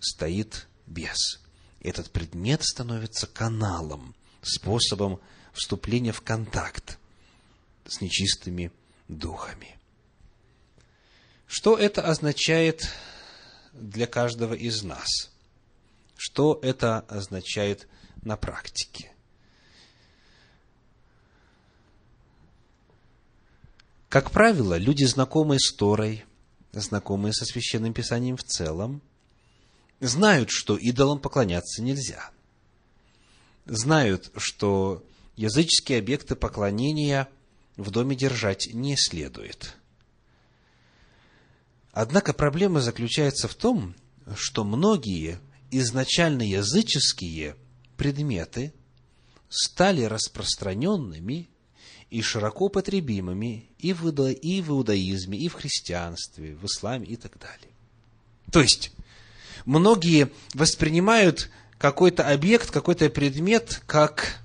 стоит 0.00 0.66
бес. 0.86 1.40
Этот 1.80 2.10
предмет 2.10 2.62
становится 2.62 3.26
каналом, 3.26 4.14
способом 4.42 5.20
вступления 5.52 6.12
в 6.12 6.20
контакт 6.20 6.98
с 7.86 8.00
нечистыми 8.00 8.72
духами. 9.08 9.78
Что 11.46 11.76
это 11.76 12.02
означает 12.02 12.90
для 13.72 14.06
каждого 14.06 14.54
из 14.54 14.82
нас? 14.82 15.30
Что 16.16 16.58
это 16.62 17.00
означает 17.00 17.86
на 18.22 18.36
практике? 18.36 19.12
Как 24.08 24.30
правило, 24.30 24.76
люди, 24.78 25.04
знакомые 25.04 25.58
с 25.58 25.72
Торой, 25.74 26.24
знакомые 26.72 27.32
со 27.32 27.44
Священным 27.44 27.92
Писанием 27.92 28.36
в 28.36 28.44
целом, 28.44 29.02
знают, 30.00 30.50
что 30.50 30.76
идолам 30.76 31.18
поклоняться 31.18 31.82
нельзя. 31.82 32.30
Знают, 33.66 34.30
что 34.36 35.04
языческие 35.36 35.98
объекты 35.98 36.36
поклонения– 36.36 37.28
в 37.76 37.90
доме 37.90 38.16
держать 38.16 38.72
не 38.72 38.96
следует. 38.96 39.76
Однако 41.92 42.32
проблема 42.32 42.80
заключается 42.80 43.48
в 43.48 43.54
том, 43.54 43.94
что 44.36 44.64
многие 44.64 45.38
изначально 45.70 46.42
языческие 46.42 47.56
предметы 47.96 48.72
стали 49.48 50.02
распространенными 50.02 51.48
и 52.10 52.22
широко 52.22 52.66
употребимыми 52.66 53.68
и 53.78 53.92
в, 53.92 54.08
и 54.08 54.60
в 54.60 54.70
иудаизме, 54.70 55.38
и 55.38 55.48
в 55.48 55.54
христианстве, 55.54 56.54
в 56.56 56.64
исламе 56.66 57.06
и 57.06 57.16
так 57.16 57.38
далее. 57.38 57.72
То 58.50 58.60
есть, 58.60 58.92
многие 59.64 60.30
воспринимают 60.52 61.50
какой-то 61.78 62.28
объект, 62.28 62.70
какой-то 62.70 63.08
предмет 63.10 63.82
как 63.86 64.40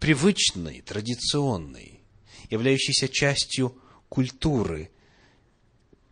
привычный, 0.00 0.82
традиционный 0.82 1.93
являющийся 2.54 3.08
частью 3.08 3.76
культуры 4.08 4.90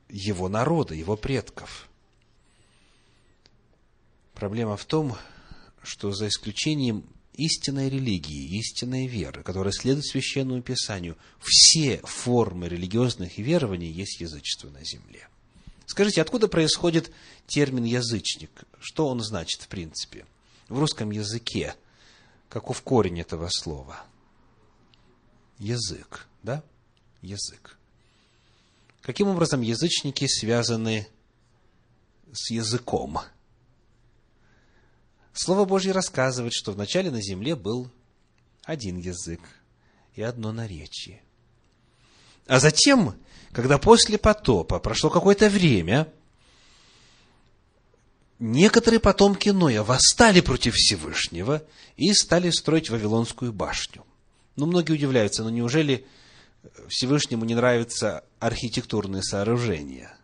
его 0.09 0.49
народа, 0.49 0.95
его 0.95 1.17
предков. 1.17 1.89
Проблема 4.35 4.77
в 4.77 4.85
том, 4.85 5.17
что 5.83 6.11
за 6.11 6.27
исключением 6.27 7.05
истинной 7.35 7.89
религии, 7.89 8.59
истинной 8.59 9.07
веры, 9.07 9.45
которая 9.45 9.73
следует 9.73 10.05
священному 10.05 10.63
писанию, 10.63 11.17
все 11.41 11.99
формы 11.99 12.69
религиозных 12.69 13.39
верований 13.39 13.91
есть 13.91 14.21
язычество 14.21 14.69
на 14.71 14.85
земле. 14.85 15.29
Скажите, 15.87 16.21
откуда 16.21 16.49
происходит 16.49 17.13
термин 17.47 17.85
язычник? 17.85 18.51
Что 18.81 19.07
он 19.07 19.21
значит 19.21 19.63
в 19.63 19.69
принципе? 19.69 20.27
В 20.69 20.79
русском 20.79 21.13
языке 21.13 21.77
каков 22.49 22.83
корень 22.83 23.21
этого 23.21 23.49
слова? 23.49 24.05
язык, 25.63 26.27
да? 26.43 26.63
Язык. 27.21 27.79
Каким 29.01 29.29
образом 29.29 29.61
язычники 29.61 30.27
связаны 30.27 31.09
с 32.33 32.51
языком? 32.51 33.21
Слово 35.33 35.65
Божье 35.65 35.93
рассказывает, 35.93 36.53
что 36.53 36.73
вначале 36.73 37.11
на 37.11 37.23
земле 37.23 37.57
был 37.57 37.91
один 38.65 38.99
язык 38.99 39.41
и 40.15 40.23
одно 40.23 40.53
наречие. 40.53 41.23
А 42.47 42.61
затем, 42.61 43.15
когда 43.53 43.79
после 43.79 44.19
потопа 44.19 44.79
прошло 44.79 45.11
какое-то 45.11 45.49
время, 45.49 46.13
некоторые 48.39 49.01
потомки 49.01 49.49
Ноя 49.49 49.83
восстали 49.83 50.41
против 50.41 50.75
Всевышнего 50.75 51.63
и 51.97 52.13
стали 52.13 52.51
строить 52.51 52.91
Вавилонскую 52.91 53.53
башню. 53.53 54.05
Ну, 54.57 54.67
многие 54.67 54.93
удивляются, 54.93 55.45
но 55.45 55.51
неужели 55.51 56.07
Всевышнему 56.89 57.45
не 57.45 57.55
нравятся 57.55 58.25
архитектурные 58.39 59.23
сооружения? 59.23 60.17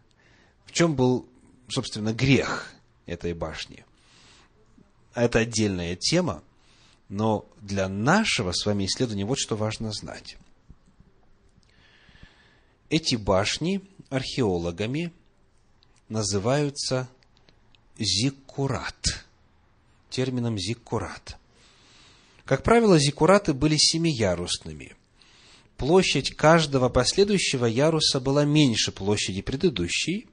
В 0.65 0.73
чем 0.73 0.95
был, 0.95 1.29
собственно, 1.69 2.13
грех 2.13 2.73
этой 3.07 3.33
башни? 3.33 3.85
Это 5.15 5.41
отдельная 5.41 5.97
тема, 5.97 6.43
но 7.09 7.49
для 7.61 7.89
нашего 7.89 8.53
с 8.53 8.65
вами 8.67 8.85
исследования 8.85 9.25
вот 9.25 9.39
что 9.39 9.57
важно 9.57 9.93
знать. 9.93 10.37
Эти 12.91 13.17
башни 13.17 13.83
археологами 14.11 15.13
называются 16.09 17.09
зиккурат, 17.99 19.27
термином 20.09 20.59
зиккурат. 20.59 21.37
Как 22.45 22.63
правило, 22.63 22.99
зиккураты 22.99 23.53
были 23.53 23.77
семиярусными. 23.77 24.97
Площадь 25.79 26.35
каждого 26.35 26.89
последующего 26.89 27.65
яруса 27.65 28.19
была 28.19 28.45
меньше 28.45 28.91
площади 28.91 29.43
предыдущей. 29.43 30.27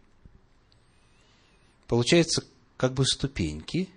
Получается, 1.87 2.43
как 2.77 2.93
бы 2.95 3.05
ступеньки, 3.05 3.87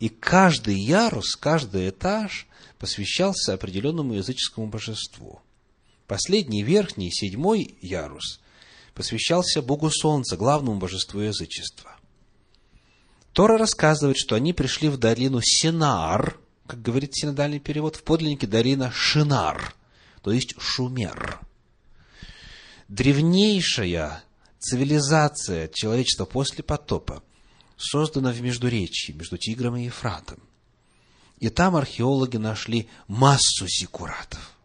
и 0.00 0.08
каждый 0.08 0.78
ярус, 0.78 1.36
каждый 1.36 1.90
этаж 1.90 2.48
посвящался 2.78 3.54
определенному 3.54 4.14
языческому 4.14 4.66
божеству. 4.66 5.40
Последний, 6.08 6.64
верхний, 6.64 7.12
седьмой 7.12 7.76
ярус 7.80 8.40
посвящался 8.92 9.62
Богу 9.62 9.90
Солнца, 9.90 10.36
главному 10.36 10.78
божеству 10.78 11.20
язычества. 11.20 11.96
Тора 13.32 13.58
рассказывает, 13.58 14.16
что 14.16 14.34
они 14.34 14.52
пришли 14.52 14.88
в 14.88 14.96
долину 14.96 15.40
Синар, 15.40 16.40
как 16.66 16.82
говорит 16.82 17.14
синодальный 17.14 17.60
перевод, 17.60 17.94
в 17.96 18.02
подлиннике 18.02 18.46
долина 18.46 18.90
Шинар, 18.90 19.74
то 20.26 20.32
есть 20.32 20.54
Шумер. 20.58 21.38
Древнейшая 22.88 24.24
цивилизация 24.58 25.68
человечества 25.68 26.24
после 26.24 26.64
потопа 26.64 27.22
создана 27.76 28.32
в 28.32 28.40
Междуречии, 28.40 29.12
между 29.12 29.38
Тигром 29.38 29.76
и 29.76 29.84
Ефратом. 29.84 30.40
И 31.38 31.48
там 31.48 31.76
археологи 31.76 32.38
нашли 32.38 32.88
массу 33.06 33.68
зиккуратов. 33.68 34.56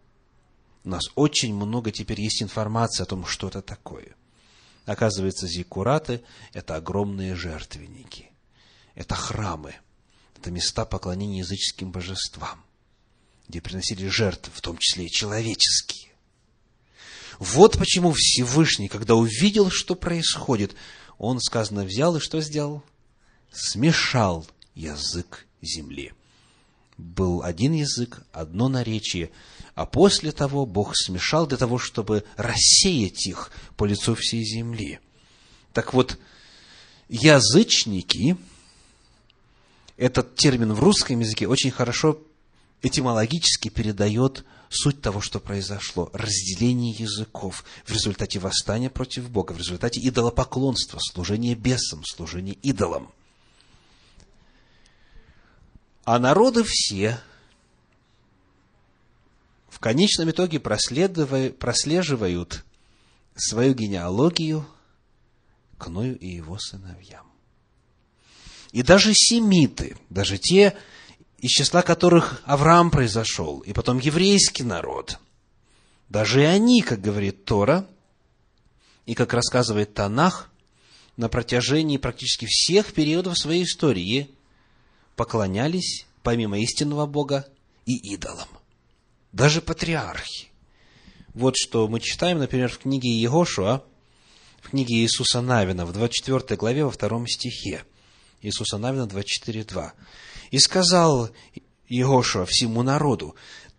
У 0.83 0.89
нас 0.89 1.03
очень 1.13 1.53
много 1.53 1.91
теперь 1.91 2.21
есть 2.21 2.41
информации 2.41 3.03
о 3.03 3.05
том, 3.05 3.27
что 3.27 3.47
это 3.47 3.61
такое. 3.61 4.15
Оказывается, 4.87 5.45
зиккураты– 5.45 6.23
это 6.53 6.75
огромные 6.75 7.35
жертвенники 7.35 8.31
это 8.95 9.13
храмы, 9.13 9.75
это 10.35 10.49
места 10.49 10.85
поклонения 10.85 11.39
языческим 11.39 11.91
божествам, 11.91 12.63
где 13.51 13.59
приносили 13.59 14.07
жертвы, 14.07 14.53
в 14.55 14.61
том 14.61 14.77
числе 14.77 15.05
и 15.05 15.11
человеческие. 15.11 16.09
Вот 17.37 17.77
почему 17.77 18.13
Всевышний, 18.13 18.87
когда 18.87 19.15
увидел, 19.15 19.69
что 19.69 19.95
происходит, 19.95 20.73
он, 21.17 21.41
сказано, 21.41 21.83
взял 21.83 22.15
и 22.15 22.21
что 22.21 22.39
сделал? 22.39 22.81
Смешал 23.51 24.47
язык 24.73 25.45
земли. 25.61 26.13
Был 26.97 27.43
один 27.43 27.73
язык, 27.73 28.21
одно 28.31 28.69
наречие, 28.69 29.31
а 29.75 29.85
после 29.85 30.31
того 30.31 30.65
Бог 30.65 30.95
смешал 30.95 31.45
для 31.45 31.57
того, 31.57 31.77
чтобы 31.77 32.23
рассеять 32.37 33.27
их 33.27 33.51
по 33.75 33.83
лицу 33.83 34.15
всей 34.15 34.45
земли. 34.45 34.99
Так 35.73 35.93
вот, 35.93 36.17
язычники– 37.09 38.37
этот 39.97 40.35
термин 40.35 40.73
в 40.73 40.79
русском 40.79 41.19
языке 41.19 41.47
очень 41.47 41.69
хорошо 41.69 42.19
этимологически 42.81 43.69
передает 43.69 44.45
суть 44.69 45.01
того, 45.01 45.21
что 45.21 45.39
произошло. 45.39 46.09
Разделение 46.13 46.93
языков 46.93 47.63
в 47.85 47.91
результате 47.91 48.39
восстания 48.39 48.89
против 48.89 49.29
Бога, 49.29 49.53
в 49.53 49.57
результате 49.57 49.99
идолопоклонства, 49.99 50.99
служения 50.99 51.55
бесам, 51.55 52.03
служения 52.05 52.53
идолам. 52.53 53.11
А 56.03 56.19
народы 56.19 56.63
все 56.65 57.19
в 59.69 59.79
конечном 59.79 60.31
итоге 60.31 60.59
прослеживают 60.59 62.65
свою 63.35 63.73
генеалогию 63.73 64.65
к 65.77 65.87
Ною 65.87 66.17
и 66.17 66.27
его 66.27 66.57
сыновьям. 66.59 67.27
И 68.71 68.83
даже 68.83 69.13
семиты, 69.13 69.97
даже 70.09 70.37
те, 70.37 70.77
из 71.41 71.49
числа 71.49 71.81
которых 71.81 72.41
Авраам 72.45 72.91
произошел, 72.91 73.59
и 73.61 73.73
потом 73.73 73.97
еврейский 73.97 74.63
народ, 74.63 75.19
даже 76.07 76.41
и 76.41 76.45
они, 76.45 76.81
как 76.83 77.01
говорит 77.01 77.45
Тора, 77.45 77.87
и 79.07 79.15
как 79.15 79.33
рассказывает 79.33 79.95
Танах, 79.95 80.49
на 81.17 81.29
протяжении 81.29 81.97
практически 81.97 82.45
всех 82.45 82.93
периодов 82.93 83.37
своей 83.37 83.63
истории 83.63 84.29
поклонялись, 85.15 86.05
помимо 86.21 86.59
истинного 86.59 87.07
Бога, 87.07 87.47
и 87.85 88.13
идолам. 88.13 88.47
Даже 89.31 89.61
патриархи. 89.61 90.49
Вот 91.33 91.55
что 91.57 91.87
мы 91.87 91.99
читаем, 91.99 92.37
например, 92.37 92.69
в 92.69 92.77
книге 92.77 93.09
Егошуа, 93.09 93.83
в 94.61 94.69
книге 94.69 94.97
Иисуса 94.97 95.41
Навина, 95.41 95.87
в 95.87 95.93
24 95.93 96.55
главе, 96.57 96.85
во 96.85 96.91
втором 96.91 97.25
стихе. 97.27 97.83
Иисуса 98.41 98.77
Навина 98.77 99.07
24.2. 99.07 99.91
«И 100.51 100.59
сказал 100.59 101.31
Егошуа 101.87 102.45
всему 102.45 102.83
народу, 102.83 103.35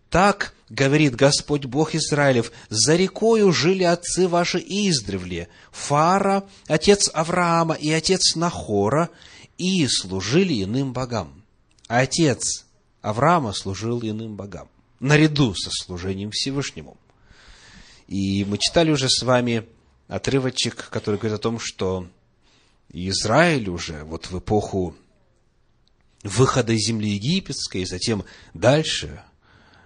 так 0.09 0.53
говорит 0.69 1.15
Господь 1.15 1.65
Бог 1.65 1.95
Израилев, 1.95 2.51
за 2.69 2.95
рекою 2.95 3.51
жили 3.51 3.83
отцы 3.83 4.27
ваши 4.27 4.59
издревле, 4.59 5.47
Фара, 5.71 6.43
отец 6.67 7.09
Авраама 7.13 7.75
и 7.75 7.91
отец 7.91 8.35
Нахора, 8.35 9.09
и 9.57 9.87
служили 9.87 10.63
иным 10.63 10.93
богам. 10.93 11.43
Отец 11.87 12.65
Авраама 13.01 13.53
служил 13.53 14.01
иным 14.01 14.35
богам, 14.35 14.67
наряду 14.99 15.53
со 15.55 15.69
служением 15.71 16.31
Всевышнему. 16.31 16.97
И 18.07 18.45
мы 18.45 18.57
читали 18.57 18.91
уже 18.91 19.09
с 19.09 19.21
вами 19.23 19.67
отрывочек, 20.07 20.89
который 20.89 21.17
говорит 21.17 21.39
о 21.39 21.41
том, 21.41 21.59
что 21.59 22.07
Израиль 22.91 23.69
уже 23.69 24.03
вот 24.03 24.27
в 24.27 24.37
эпоху 24.37 24.95
выхода 26.23 26.73
из 26.73 26.87
земли 26.87 27.11
египетской, 27.11 27.81
и 27.81 27.85
затем 27.85 28.23
дальше 28.53 29.23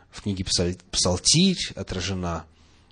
в 0.10 0.22
книге 0.22 0.46
Псалтирь 0.92 1.74
отражена 1.76 2.46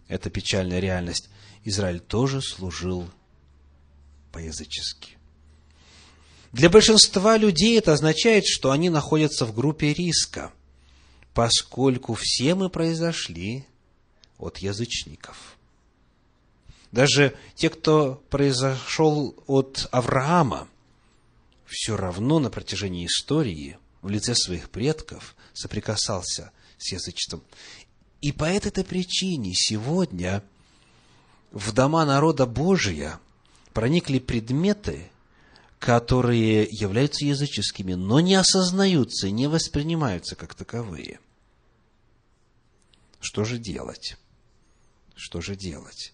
эта 0.08 0.29
печальная 0.29 0.79
реальность. 0.79 1.29
Израиль 1.63 1.99
тоже 1.99 2.41
служил 2.41 3.10
по-язычески. 4.31 5.17
Для 6.51 6.69
большинства 6.69 7.38
людей 7.38 7.77
это 7.77 7.93
означает, 7.93 8.45
что 8.45 8.71
они 8.71 8.89
находятся 8.89 9.45
в 9.45 9.53
группе 9.53 9.93
риска, 9.93 10.53
поскольку 11.34 12.13
все 12.13 12.55
мы 12.55 12.69
произошли 12.69 13.65
от 14.38 14.60
язычников– 14.60 15.55
даже 16.95 17.36
те, 17.55 17.69
кто 17.69 18.23
произошел 18.29 19.36
от 19.47 19.89
Авраама, 19.91 20.69
все 21.76 21.98
равно 21.98 22.40
на 22.40 22.50
протяжении 22.50 23.06
истории 23.06 23.78
в 24.02 24.10
лице 24.10 24.34
своих 24.34 24.70
предков 24.70 25.36
соприкасался 25.54 26.52
с 26.78 26.94
язычеством. 26.94 27.44
И 28.22 28.32
по 28.32 28.46
этой 28.46 28.84
причине 28.86 29.52
сегодня 29.54 30.42
в 31.52 31.74
дома 31.74 32.06
народа 32.06 32.46
Божия 32.46 33.20
проникли 33.74 34.20
предметы, 34.20 35.12
которые 35.78 36.64
являются 36.72 37.26
языческими, 37.26 37.94
но 37.94 38.22
не 38.22 38.36
осознаются 38.36 39.30
не 39.30 39.48
воспринимаются 39.48 40.36
как 40.36 40.56
таковые. 40.56 41.20
Что 43.20 43.44
же 43.44 43.58
делать? 43.58 44.16
Что 45.16 45.42
же 45.42 45.58
делать? 45.58 46.14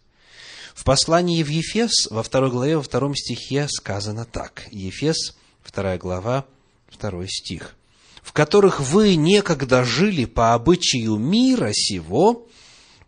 В 0.74 0.84
послании 0.84 1.43
в 1.43 1.50
Ефес, 1.50 2.08
во 2.10 2.24
второй 2.24 2.50
главе, 2.50 2.78
во 2.78 2.84
втором 2.84 3.15
стихе 3.15 3.67
сказано 3.69 4.26
так. 4.26 4.67
Ефес, 4.71 5.36
вторая 5.62 5.97
глава, 5.97 6.45
второй 6.88 7.28
стих. 7.28 7.76
«В 8.21 8.34
которых 8.34 8.80
вы 8.80 9.15
некогда 9.15 9.84
жили 9.84 10.26
по 10.26 10.54
обычаю 10.54 11.17
мира 11.17 11.71
сего, 11.74 12.47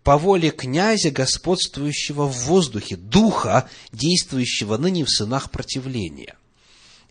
по 0.03 0.17
воле 0.17 0.49
князя, 0.49 1.11
господствующего 1.11 2.25
в 2.25 2.35
воздухе, 2.45 2.95
духа, 2.95 3.69
действующего 3.91 4.77
ныне 4.77 5.05
в 5.05 5.09
сынах 5.09 5.51
противления». 5.51 6.35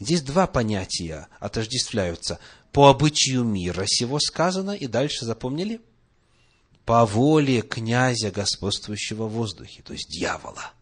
Здесь 0.01 0.23
два 0.23 0.49
понятия 0.49 1.29
отождествляются. 1.39 2.41
По 2.73 2.89
обычаю 2.89 3.45
мира 3.45 3.85
сего 3.87 4.19
сказано, 4.19 4.73
и 4.73 4.87
дальше 4.87 5.25
запомнили– 5.25 5.81
по 6.85 7.07
воле 7.07 7.63
князя, 7.63 8.31
господствующего 8.31 9.27
в 9.27 9.33
воздухе, 9.33 9.83
то 9.83 9.93
есть 9.93 10.09
дьявола. 10.09 10.73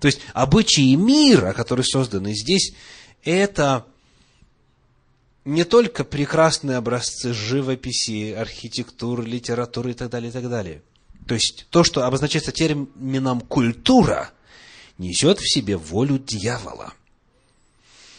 То 0.00 0.06
есть 0.06 0.20
обычаи 0.34 0.94
мира, 0.94 1.52
которые 1.52 1.84
созданы 1.84 2.34
здесь, 2.34 2.74
это 3.24 3.86
не 5.44 5.64
только 5.64 6.04
прекрасные 6.04 6.76
образцы 6.76 7.32
живописи, 7.32 8.32
архитектуры, 8.32 9.24
литературы 9.24 9.90
и 9.90 9.94
так 9.94 10.10
далее, 10.10 10.30
и 10.30 10.32
так 10.32 10.48
далее. 10.48 10.82
То 11.26 11.34
есть 11.34 11.66
то, 11.70 11.84
что 11.84 12.04
обозначается 12.04 12.52
термином 12.52 13.40
культура, 13.40 14.30
несет 14.98 15.38
в 15.38 15.52
себе 15.52 15.76
волю 15.76 16.18
дьявола. 16.18 16.92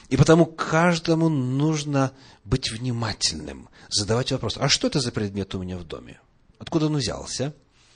И 0.09 0.17
потому 0.17 0.45
каждому 0.45 1.29
нужно 1.29 2.11
быть 2.43 2.71
внимательным, 2.71 3.69
задавать 3.89 4.31
вопрос, 4.31 4.57
а 4.57 4.69
что 4.69 4.87
это 4.87 4.99
за 4.99 5.11
предмет 5.11 5.55
у 5.55 5.59
меня 5.59 5.77
в 5.77 5.85
доме? 5.85 6.19
Откуда 6.59 6.87
он 6.87 6.97
взялся? 6.97 7.53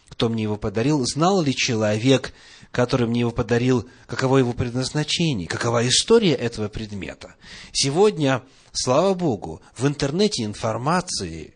Кто 0.09 0.29
мне 0.29 0.43
его 0.43 0.57
подарил? 0.57 1.05
Знал 1.05 1.41
ли 1.41 1.55
человек, 1.55 2.33
который 2.71 3.07
мне 3.07 3.21
его 3.21 3.31
подарил, 3.31 3.87
каково 4.05 4.39
его 4.39 4.53
предназначение, 4.53 5.47
какова 5.47 5.87
история 5.87 6.33
этого 6.33 6.69
предмета? 6.69 7.35
Сегодня, 7.71 8.43
слава 8.71 9.13
Богу, 9.13 9.61
в 9.75 9.85
интернете 9.85 10.43
информации 10.43 11.55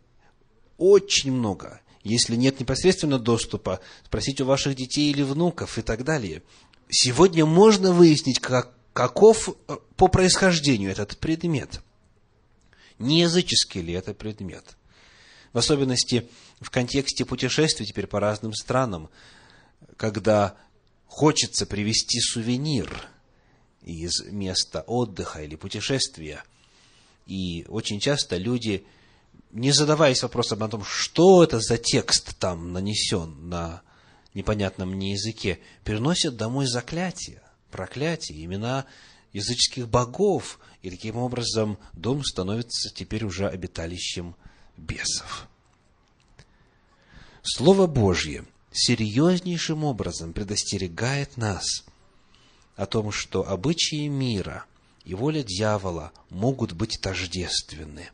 очень 0.77 1.31
много. 1.31 1.81
Если 2.03 2.35
нет 2.35 2.59
непосредственно 2.59 3.19
доступа, 3.19 3.79
спросить 4.05 4.41
у 4.41 4.45
ваших 4.45 4.75
детей 4.75 5.11
или 5.11 5.21
внуков 5.21 5.77
и 5.77 5.81
так 5.81 6.03
далее. 6.03 6.41
Сегодня 6.89 7.45
можно 7.45 7.93
выяснить, 7.93 8.39
как, 8.39 8.73
каков 8.91 9.49
э, 9.49 9.77
по 9.95 10.07
происхождению 10.07 10.91
этот 10.91 11.17
предмет. 11.19 11.81
Не 12.97 13.21
языческий 13.21 13.81
ли 13.81 13.93
это 13.93 14.13
предмет? 14.13 14.75
В 15.53 15.57
особенности 15.57 16.29
в 16.59 16.69
контексте 16.69 17.25
путешествий 17.25 17.85
теперь 17.85 18.07
по 18.07 18.19
разным 18.19 18.53
странам, 18.53 19.09
когда 19.97 20.55
хочется 21.07 21.65
привезти 21.65 22.19
сувенир 22.21 23.07
из 23.81 24.23
места 24.25 24.81
отдыха 24.87 25.43
или 25.43 25.55
путешествия. 25.55 26.43
И 27.25 27.65
очень 27.67 27.99
часто 27.99 28.37
люди, 28.37 28.85
не 29.51 29.71
задаваясь 29.71 30.23
вопросом 30.23 30.63
о 30.63 30.69
том, 30.69 30.83
что 30.85 31.43
это 31.43 31.59
за 31.59 31.77
текст 31.77 32.37
там 32.37 32.71
нанесен 32.71 33.49
на 33.49 33.81
непонятном 34.33 34.91
мне 34.91 35.13
языке, 35.13 35.59
переносят 35.83 36.37
домой 36.37 36.65
заклятия, 36.67 37.43
проклятия, 37.71 38.41
имена 38.43 38.85
языческих 39.33 39.89
богов, 39.89 40.59
и 40.81 40.89
таким 40.89 41.17
образом 41.17 41.77
дом 41.93 42.23
становится 42.23 42.89
теперь 42.93 43.25
уже 43.25 43.47
обиталищем 43.47 44.35
бесов. 44.77 45.47
Слово 47.43 47.87
Божье 47.87 48.45
серьезнейшим 48.71 49.83
образом 49.83 50.33
предостерегает 50.33 51.37
нас 51.37 51.83
о 52.75 52.85
том, 52.85 53.11
что 53.11 53.47
обычаи 53.47 54.07
мира 54.07 54.65
и 55.05 55.15
воля 55.15 55.43
дьявола 55.43 56.11
могут 56.29 56.73
быть 56.73 56.99
тождественны. 57.01 58.09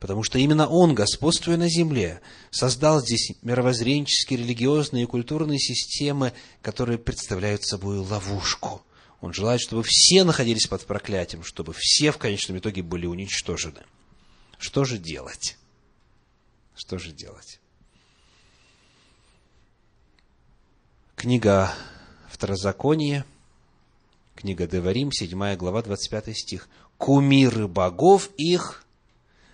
Потому 0.00 0.24
что 0.24 0.38
именно 0.38 0.66
он, 0.66 0.94
господствуя 0.96 1.56
на 1.56 1.68
земле, 1.68 2.20
создал 2.50 3.00
здесь 3.00 3.32
мировоззренческие, 3.42 4.40
религиозные 4.40 5.04
и 5.04 5.06
культурные 5.06 5.60
системы, 5.60 6.32
которые 6.60 6.98
представляют 6.98 7.64
собой 7.64 7.98
ловушку. 7.98 8.82
Он 9.20 9.32
желает, 9.32 9.60
чтобы 9.60 9.84
все 9.86 10.24
находились 10.24 10.66
под 10.66 10.84
проклятием, 10.84 11.44
чтобы 11.44 11.72
все 11.78 12.10
в 12.10 12.18
конечном 12.18 12.58
итоге 12.58 12.82
были 12.82 13.06
уничтожены. 13.06 13.82
Что 14.58 14.84
же 14.84 14.98
делать? 14.98 15.56
Что 16.74 16.98
же 16.98 17.12
делать? 17.12 17.60
Книга 21.16 21.72
Второзаконие, 22.28 23.24
книга 24.34 24.66
Деварим, 24.66 25.12
7 25.12 25.56
глава, 25.56 25.82
25 25.82 26.36
стих. 26.36 26.68
«Кумиры 26.98 27.68
богов 27.68 28.30
их 28.36 28.84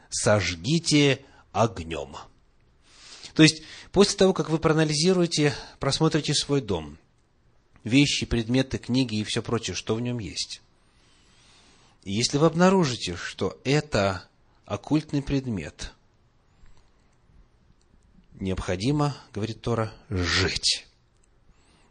сожгите 0.08 1.24
огнем». 1.52 2.16
То 3.34 3.42
есть, 3.42 3.62
после 3.92 4.16
того, 4.16 4.32
как 4.32 4.48
вы 4.50 4.58
проанализируете, 4.58 5.54
просмотрите 5.78 6.34
свой 6.34 6.60
дом, 6.60 6.98
вещи, 7.84 8.26
предметы, 8.26 8.78
книги 8.78 9.16
и 9.16 9.24
все 9.24 9.42
прочее, 9.42 9.74
что 9.74 9.94
в 9.94 10.00
нем 10.00 10.18
есть. 10.18 10.60
И 12.04 12.12
если 12.12 12.38
вы 12.38 12.46
обнаружите, 12.46 13.16
что 13.16 13.60
это 13.64 14.24
оккультный 14.64 15.22
предмет, 15.22 15.92
необходимо, 18.40 19.16
говорит 19.32 19.60
Тора, 19.60 19.92
жить 20.08 20.86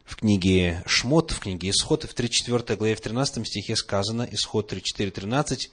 в 0.08 0.16
книге 0.16 0.82
Шмот, 0.86 1.32
в 1.32 1.40
книге 1.40 1.70
Исход, 1.70 2.04
в 2.04 2.14
34 2.14 2.76
главе, 2.76 2.94
в 2.94 3.00
13 3.00 3.46
стихе 3.46 3.76
сказано, 3.76 4.26
Исход 4.32 4.72
34-13, 4.72 5.68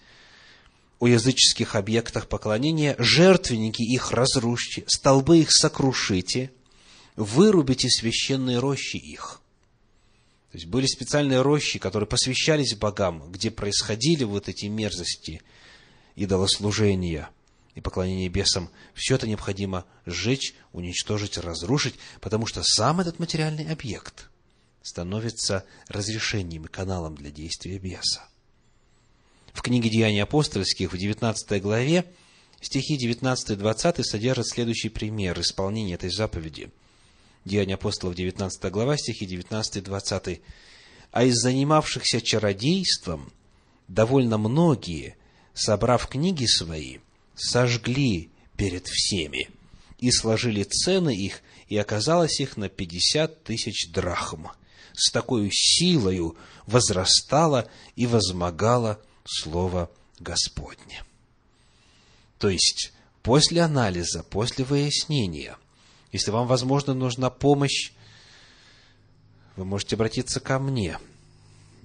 о 1.00 1.08
языческих 1.08 1.76
объектах 1.76 2.28
поклонения, 2.28 2.96
жертвенники 3.00 3.82
их 3.82 4.12
разрушьте, 4.12 4.84
столбы 4.88 5.40
их 5.40 5.52
сокрушите, 5.52 6.52
вырубите 7.16 7.90
священные 7.90 8.60
рощи 8.60 8.98
их. 8.98 9.42
То 10.52 10.58
есть 10.58 10.68
были 10.68 10.86
специальные 10.86 11.42
рощи, 11.42 11.80
которые 11.80 12.08
посвящались 12.08 12.76
богам, 12.76 13.32
где 13.32 13.52
происходили 13.52 14.24
вот 14.24 14.50
эти 14.50 14.66
мерзости, 14.66 15.42
идолослужения 16.16 17.30
и 17.76 17.82
поклонения 17.82 18.30
бесам. 18.30 18.70
Все 18.94 19.16
это 19.16 19.28
необходимо 19.28 19.86
сжечь, 20.06 20.56
уничтожить, 20.72 21.38
разрушить, 21.38 21.96
потому 22.22 22.48
что 22.48 22.64
сам 22.64 23.02
этот 23.02 23.20
материальный 23.20 23.70
объект 23.70 24.30
становится 24.82 25.66
разрешением 25.88 26.66
и 26.66 26.70
каналом 26.70 27.16
для 27.16 27.32
действия 27.32 27.78
беса. 27.78 28.24
В 29.54 29.62
книге 29.62 29.90
«Деяния 29.90 30.24
апостольских» 30.24 30.94
в 30.94 30.98
19 30.98 31.62
главе 31.62 32.06
стихи 32.62 32.98
19-20 32.98 34.04
содержат 34.04 34.48
следующий 34.48 34.90
пример 34.90 35.40
исполнения 35.40 35.96
этой 35.96 36.10
заповеди. 36.10 36.72
Деяния 37.46 37.76
апостолов, 37.76 38.16
19 38.16 38.72
глава, 38.72 38.98
стихи 38.98 39.26
19-20. 39.26 40.42
«А 41.12 41.24
из 41.24 41.36
занимавшихся 41.36 42.22
чародейством 42.22 43.32
довольно 43.88 44.38
многие, 44.38 45.16
собрав 45.54 46.08
книги 46.08 46.46
свои, 46.46 46.98
сожгли 47.36 48.30
перед 48.58 48.88
всеми, 48.88 49.50
и 50.00 50.12
сложили 50.12 50.64
цены 50.64 51.16
их, 51.16 51.42
и 51.68 51.78
оказалось 51.78 52.40
их 52.40 52.58
на 52.58 52.70
пятьдесят 52.70 53.44
тысяч 53.44 53.90
драхм. 53.92 54.48
С 54.94 55.12
такой 55.12 55.50
силою 55.52 56.38
возрастало 56.68 57.70
и 57.96 58.08
возмогало 58.08 59.02
Слово 59.26 59.92
Господне. 60.20 61.04
То 62.38 62.50
есть, 62.50 62.94
после 63.24 63.62
анализа, 63.62 64.24
после 64.24 64.64
выяснения, 64.64 65.58
если 66.12 66.32
вам, 66.32 66.48
возможно, 66.48 66.94
нужна 66.94 67.30
помощь, 67.30 67.92
вы 69.56 69.66
можете 69.66 69.96
обратиться 69.96 70.40
ко 70.40 70.60
мне. 70.60 71.00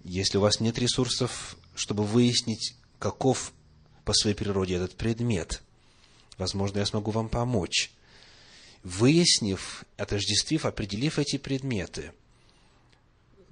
Если 0.04 0.38
у 0.38 0.40
вас 0.40 0.60
нет 0.60 0.78
ресурсов, 0.78 1.56
чтобы 1.74 2.04
выяснить, 2.04 2.74
каков 2.98 3.52
по 4.04 4.12
своей 4.12 4.36
природе 4.36 4.74
этот 4.74 4.96
предмет, 4.96 5.62
возможно, 6.38 6.78
я 6.78 6.86
смогу 6.86 7.10
вам 7.10 7.28
помочь 7.28 7.90
выяснив, 8.82 9.84
отождествив, 9.96 10.64
определив 10.64 11.18
эти 11.18 11.36
предметы, 11.36 12.12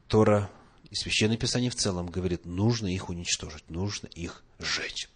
Тора 0.08 0.50
и 0.90 0.94
Священное 0.94 1.36
Писание 1.36 1.70
в 1.70 1.76
целом 1.76 2.06
говорит, 2.06 2.46
нужно 2.46 2.86
их 2.86 3.10
уничтожить, 3.10 3.68
нужно 3.68 4.06
их 4.06 4.42
сжечь. 4.58 5.08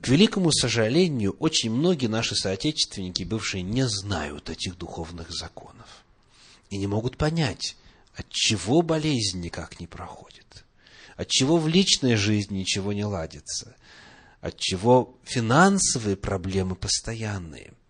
К 0.00 0.08
великому 0.08 0.52
сожалению, 0.52 1.36
очень 1.38 1.70
многие 1.70 2.06
наши 2.06 2.34
соотечественники, 2.34 3.22
бывшие, 3.22 3.62
не 3.62 3.86
знают 3.86 4.50
этих 4.50 4.76
духовных 4.76 5.30
законов 5.30 6.04
и 6.70 6.78
не 6.78 6.86
могут 6.86 7.16
понять, 7.16 7.76
от 8.14 8.28
чего 8.28 8.82
болезнь 8.82 9.40
никак 9.40 9.80
не 9.80 9.86
проходит, 9.86 10.64
от 11.16 11.28
чего 11.28 11.56
в 11.58 11.68
личной 11.68 12.16
жизни 12.16 12.58
ничего 12.58 12.92
не 12.92 13.04
ладится, 13.04 13.76
от 14.40 14.58
чего 14.58 15.18
финансовые 15.24 16.16
проблемы 16.16 16.76
постоянные– 16.76 17.72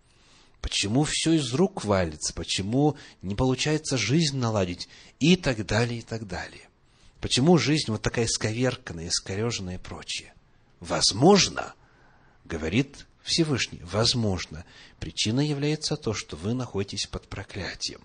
почему 0.61 1.03
все 1.03 1.33
из 1.33 1.53
рук 1.53 1.83
валится, 1.83 2.33
почему 2.33 2.95
не 3.21 3.35
получается 3.35 3.97
жизнь 3.97 4.37
наладить 4.37 4.87
и 5.19 5.35
так 5.35 5.65
далее, 5.65 5.99
и 5.99 6.03
так 6.03 6.27
далее. 6.27 6.69
Почему 7.19 7.57
жизнь 7.57 7.91
вот 7.91 8.01
такая 8.01 8.27
сковерканная, 8.27 9.09
искореженная 9.09 9.75
и 9.75 9.79
прочее. 9.79 10.33
Возможно, 10.79 11.73
говорит 12.45 13.05
Всевышний, 13.23 13.81
возможно, 13.83 14.65
причина 14.99 15.41
является 15.41 15.97
то, 15.97 16.13
что 16.13 16.35
вы 16.35 16.53
находитесь 16.53 17.05
под 17.05 17.27
проклятием. 17.27 18.01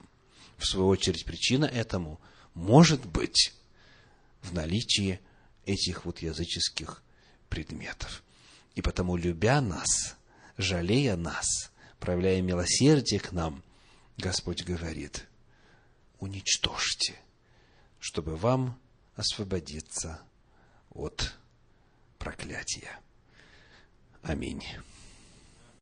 В 0.59 0.67
свою 0.67 0.89
очередь, 0.89 1.25
причина 1.25 1.65
этому 1.65 2.21
может 2.55 3.05
быть 3.07 3.55
в 4.43 4.53
наличии 4.53 5.21
этих 5.65 6.05
вот 6.05 6.21
языческих 6.21 7.03
предметов. 7.49 8.23
И 8.77 8.83
потому, 8.83 9.17
любя 9.17 9.61
нас, 9.63 10.17
жалея 10.59 11.17
нас, 11.17 11.73
проявляя 11.99 12.43
милосердие 12.43 13.19
к 13.19 13.33
нам, 13.33 13.65
Господь 14.19 14.65
говорит, 14.65 15.27
уничтожьте, 16.21 17.19
чтобы 17.99 18.37
вам 18.37 18.79
освободиться 19.17 20.21
от 20.91 21.35
проклятия. 22.19 23.01
Аминь. 24.23 24.63